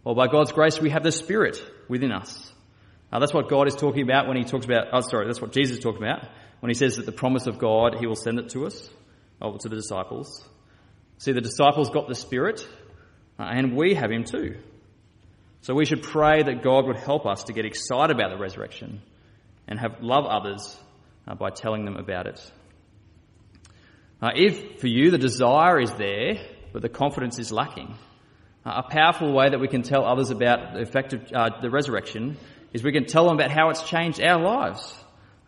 Well, 0.04 0.14
by 0.14 0.26
God's 0.26 0.52
grace, 0.52 0.78
we 0.78 0.90
have 0.90 1.02
the 1.02 1.10
Spirit 1.10 1.58
within 1.88 2.12
us. 2.12 2.52
That's 3.10 3.32
what 3.32 3.48
God 3.48 3.66
is 3.66 3.74
talking 3.74 4.02
about 4.02 4.28
when 4.28 4.36
He 4.36 4.44
talks 4.44 4.66
about, 4.66 4.88
oh, 4.92 5.00
sorry, 5.00 5.24
that's 5.24 5.40
what 5.40 5.52
Jesus 5.52 5.78
talking 5.78 6.02
about 6.02 6.28
when 6.60 6.68
He 6.68 6.74
says 6.74 6.96
that 6.96 7.06
the 7.06 7.12
promise 7.12 7.46
of 7.46 7.58
God, 7.58 7.96
He 7.98 8.06
will 8.06 8.14
send 8.14 8.38
it 8.38 8.50
to 8.50 8.66
us, 8.66 8.90
or 9.40 9.56
to 9.56 9.70
the 9.70 9.76
disciples. 9.76 10.46
See, 11.16 11.32
the 11.32 11.40
disciples 11.40 11.88
got 11.88 12.08
the 12.08 12.14
Spirit, 12.14 12.68
uh, 13.38 13.44
and 13.44 13.74
we 13.74 13.94
have 13.94 14.10
Him 14.10 14.24
too. 14.24 14.58
So 15.62 15.72
we 15.72 15.86
should 15.86 16.02
pray 16.02 16.42
that 16.42 16.62
God 16.62 16.86
would 16.86 16.98
help 16.98 17.24
us 17.24 17.44
to 17.44 17.54
get 17.54 17.64
excited 17.64 18.14
about 18.14 18.32
the 18.32 18.38
resurrection 18.38 19.00
and 19.66 19.80
have 19.80 20.02
love 20.02 20.26
others 20.26 20.76
uh, 21.26 21.36
by 21.36 21.48
telling 21.48 21.86
them 21.86 21.96
about 21.96 22.26
it. 22.26 22.52
Uh, 24.20 24.30
if 24.34 24.80
for 24.80 24.88
you 24.88 25.10
the 25.10 25.18
desire 25.18 25.80
is 25.80 25.92
there, 25.92 26.40
but 26.72 26.82
the 26.82 26.88
confidence 26.88 27.38
is 27.38 27.52
lacking, 27.52 27.94
uh, 28.66 28.82
a 28.84 28.90
powerful 28.90 29.32
way 29.32 29.48
that 29.48 29.60
we 29.60 29.68
can 29.68 29.82
tell 29.82 30.04
others 30.04 30.30
about 30.30 30.74
the 30.74 30.80
effect 30.80 31.12
of 31.12 31.32
uh, 31.32 31.50
the 31.62 31.70
resurrection 31.70 32.36
is 32.72 32.82
we 32.82 32.92
can 32.92 33.06
tell 33.06 33.24
them 33.24 33.34
about 33.38 33.50
how 33.50 33.70
it's 33.70 33.82
changed 33.82 34.20
our 34.20 34.42
lives, 34.42 34.94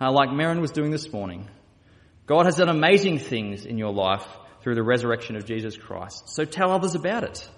uh, 0.01 0.11
like 0.11 0.33
Marin 0.33 0.61
was 0.61 0.71
doing 0.71 0.91
this 0.91 1.13
morning. 1.13 1.49
God 2.27 2.47
has 2.47 2.57
done 2.57 2.69
amazing 2.69 3.19
things 3.19 3.67
in 3.67 3.77
your 3.77 3.93
life 3.93 4.27
through 4.63 4.77
the 4.77 4.83
resurrection 4.83 5.37
of 5.37 5.45
Jesus 5.45 5.77
Christ. 5.77 6.29
So 6.29 6.45
tell 6.45 6.71
others 6.71 6.95
about 6.95 7.25
it. 7.25 7.49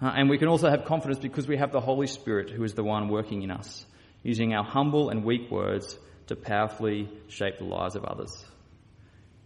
Uh, 0.00 0.12
and 0.16 0.30
we 0.30 0.38
can 0.38 0.48
also 0.48 0.70
have 0.70 0.84
confidence 0.84 1.18
because 1.18 1.48
we 1.48 1.56
have 1.56 1.72
the 1.72 1.80
Holy 1.80 2.06
Spirit 2.06 2.50
who 2.50 2.62
is 2.64 2.74
the 2.74 2.84
one 2.84 3.08
working 3.08 3.42
in 3.42 3.50
us, 3.50 3.84
using 4.22 4.54
our 4.54 4.64
humble 4.64 5.10
and 5.10 5.24
weak 5.24 5.50
words 5.50 5.98
to 6.28 6.36
powerfully 6.36 7.08
shape 7.28 7.58
the 7.58 7.64
lives 7.64 7.96
of 7.96 8.04
others. 8.04 8.44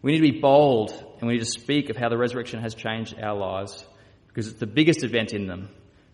We 0.07 0.13
need 0.13 0.19
to 0.19 0.35
be 0.35 0.41
bold 0.41 0.93
and 1.19 1.27
we 1.27 1.35
need 1.35 1.45
to 1.45 1.51
speak 1.61 1.91
of 1.91 1.97
how 1.97 2.09
the 2.09 2.17
resurrection 2.17 2.61
has 2.61 2.77
changed 2.77 3.17
our 3.21 3.37
lives 3.37 3.85
because 4.29 4.47
it's 4.47 4.61
the 4.61 4.65
biggest 4.65 5.03
event 5.03 5.33
in 5.33 5.49
them, 5.49 5.69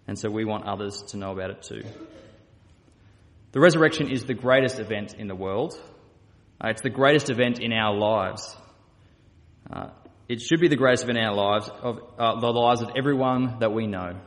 and 0.07 0.19
so 0.19 0.31
we 0.31 0.47
want 0.47 0.65
others 0.65 1.03
to 1.09 1.19
know 1.19 1.31
about 1.31 1.51
it 1.51 1.63
too. 1.63 1.83
The 3.51 3.61
resurrection 3.61 4.11
is 4.11 4.25
the 4.25 4.33
greatest 4.33 4.79
event 4.79 5.17
in 5.19 5.29
the 5.29 5.35
world. 5.35 5.79
Uh, 6.59 6.69
it's 6.69 6.81
the 6.81 6.89
greatest 6.89 7.29
event 7.29 7.61
in 7.61 7.75
our 7.75 7.95
lives. 7.95 8.57
Uh, 9.71 9.91
it 10.27 10.41
should 10.41 10.61
be 10.61 10.69
the 10.69 10.77
greatest 10.77 11.03
event 11.03 11.19
in 11.19 11.25
our 11.25 11.35
lives, 11.35 11.69
of 11.83 11.99
uh, 12.19 12.41
the 12.41 12.51
lives 12.51 12.81
of 12.81 12.93
everyone 12.97 13.59
that 13.59 13.75
we 13.75 13.87
know. 13.87 14.19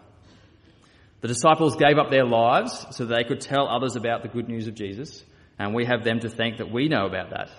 The 1.21 1.28
disciples 1.28 1.75
gave 1.75 1.97
up 1.97 2.12
their 2.12 2.25
lives 2.25 2.86
so 2.91 3.06
that 3.06 3.15
they 3.15 3.23
could 3.23 3.41
tell 3.41 3.67
others 3.67 3.95
about 3.95 4.21
the 4.21 4.28
good 4.28 4.47
news 4.47 4.67
of 4.67 4.75
Jesus, 4.75 5.23
and 5.58 5.73
we 5.73 5.86
have 5.86 6.04
them 6.04 6.19
to 6.19 6.30
thank 6.30 6.58
that 6.58 6.71
we 6.71 6.88
know 6.88 7.08
about 7.08 7.32
that. 7.32 7.49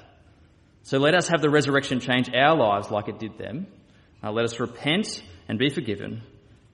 So 0.87 0.99
let 0.99 1.17
us 1.17 1.27
have 1.31 1.43
the 1.43 1.51
resurrection 1.51 1.99
change 1.99 2.31
our 2.33 2.57
lives 2.57 2.93
like 2.93 3.09
it 3.09 3.19
did 3.19 3.37
them. 3.37 3.67
Uh, 4.23 4.31
let 4.31 4.45
us 4.45 4.61
repent 4.61 5.21
and 5.49 5.59
be 5.59 5.69
forgiven, 5.69 6.23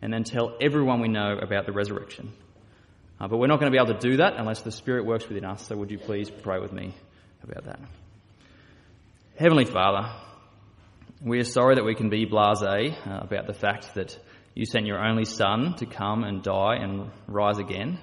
and 0.03 0.13
then 0.13 0.23
tell 0.23 0.55
everyone 0.61 1.01
we 1.01 1.09
know 1.09 1.39
about 1.41 1.65
the 1.65 1.73
resurrection. 1.73 2.31
Uh, 3.19 3.29
but 3.29 3.39
we're 3.39 3.47
not 3.47 3.59
going 3.59 3.73
to 3.73 3.75
be 3.75 3.83
able 3.83 3.99
to 3.99 4.11
do 4.11 4.19
that 4.19 4.35
unless 4.37 4.61
the 4.61 4.71
Spirit 4.71 5.07
works 5.07 5.27
within 5.27 5.47
us, 5.47 5.67
so 5.67 5.79
would 5.79 5.91
you 5.91 5.99
please 5.99 6.29
pray 6.29 6.61
with 6.61 6.75
me 6.75 6.95
about 7.43 7.65
that? 7.65 7.81
Heavenly 9.39 9.65
Father, 9.65 10.11
we 11.25 11.39
are 11.39 11.45
sorry 11.45 11.77
that 11.77 11.85
we 11.85 11.95
can 11.95 12.11
be 12.11 12.27
blase 12.27 12.61
uh, 12.61 12.91
about 13.07 13.47
the 13.47 13.55
fact 13.55 13.95
that 13.95 14.19
you 14.55 14.67
sent 14.67 14.85
your 14.85 15.03
only 15.03 15.25
Son 15.25 15.75
to 15.77 15.87
come 15.87 16.23
and 16.23 16.43
die 16.43 16.75
and 16.75 17.11
rise 17.29 17.57
again, 17.57 17.99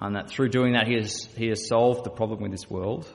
and 0.00 0.16
that 0.16 0.30
through 0.30 0.48
doing 0.48 0.72
that, 0.72 0.88
He 0.88 0.94
has, 0.94 1.28
he 1.36 1.46
has 1.46 1.68
solved 1.68 2.02
the 2.02 2.10
problem 2.10 2.42
with 2.42 2.50
this 2.50 2.68
world. 2.68 3.06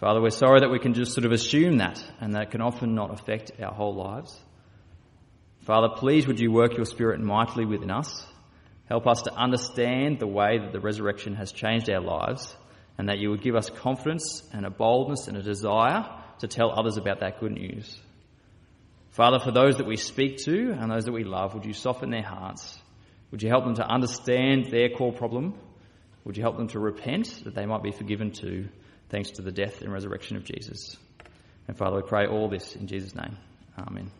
Father, 0.00 0.20
we're 0.20 0.30
sorry 0.30 0.60
that 0.60 0.70
we 0.70 0.80
can 0.80 0.94
just 0.94 1.12
sort 1.12 1.24
of 1.24 1.30
assume 1.30 1.78
that, 1.78 2.04
and 2.20 2.34
that 2.34 2.50
can 2.50 2.60
often 2.60 2.94
not 2.96 3.12
affect 3.12 3.52
our 3.62 3.72
whole 3.72 3.94
lives. 3.94 4.36
Father, 5.60 5.88
please 5.96 6.26
would 6.26 6.40
you 6.40 6.50
work 6.50 6.76
your 6.76 6.84
Spirit 6.84 7.20
mightily 7.20 7.64
within 7.64 7.92
us. 7.92 8.26
Help 8.88 9.06
us 9.06 9.22
to 9.22 9.32
understand 9.32 10.18
the 10.18 10.26
way 10.26 10.58
that 10.58 10.72
the 10.72 10.80
resurrection 10.80 11.36
has 11.36 11.52
changed 11.52 11.88
our 11.88 12.02
lives, 12.02 12.56
and 12.98 13.08
that 13.08 13.18
you 13.18 13.30
would 13.30 13.42
give 13.42 13.54
us 13.54 13.70
confidence 13.70 14.42
and 14.52 14.66
a 14.66 14.70
boldness 14.70 15.28
and 15.28 15.36
a 15.36 15.42
desire 15.42 16.04
to 16.40 16.48
tell 16.48 16.76
others 16.76 16.96
about 16.96 17.20
that 17.20 17.38
good 17.38 17.52
news. 17.52 17.96
Father, 19.10 19.38
for 19.38 19.52
those 19.52 19.76
that 19.76 19.86
we 19.86 19.96
speak 19.96 20.38
to 20.38 20.72
and 20.72 20.90
those 20.90 21.04
that 21.04 21.12
we 21.12 21.22
love, 21.22 21.54
would 21.54 21.64
you 21.64 21.72
soften 21.72 22.10
their 22.10 22.24
hearts? 22.24 22.76
Would 23.30 23.44
you 23.44 23.48
help 23.48 23.64
them 23.64 23.76
to 23.76 23.86
understand 23.86 24.72
their 24.72 24.88
core 24.88 25.12
problem? 25.12 25.54
Would 26.24 26.36
you 26.36 26.42
help 26.42 26.56
them 26.56 26.68
to 26.68 26.80
repent 26.80 27.44
that 27.44 27.54
they 27.54 27.64
might 27.64 27.84
be 27.84 27.92
forgiven 27.92 28.32
too? 28.32 28.68
Thanks 29.14 29.30
to 29.30 29.42
the 29.42 29.52
death 29.52 29.80
and 29.80 29.92
resurrection 29.92 30.36
of 30.36 30.42
Jesus. 30.42 30.96
And 31.68 31.76
Father, 31.76 31.96
we 31.96 32.02
pray 32.02 32.26
all 32.26 32.48
this 32.48 32.74
in 32.74 32.88
Jesus' 32.88 33.14
name. 33.14 33.36
Amen. 33.78 34.10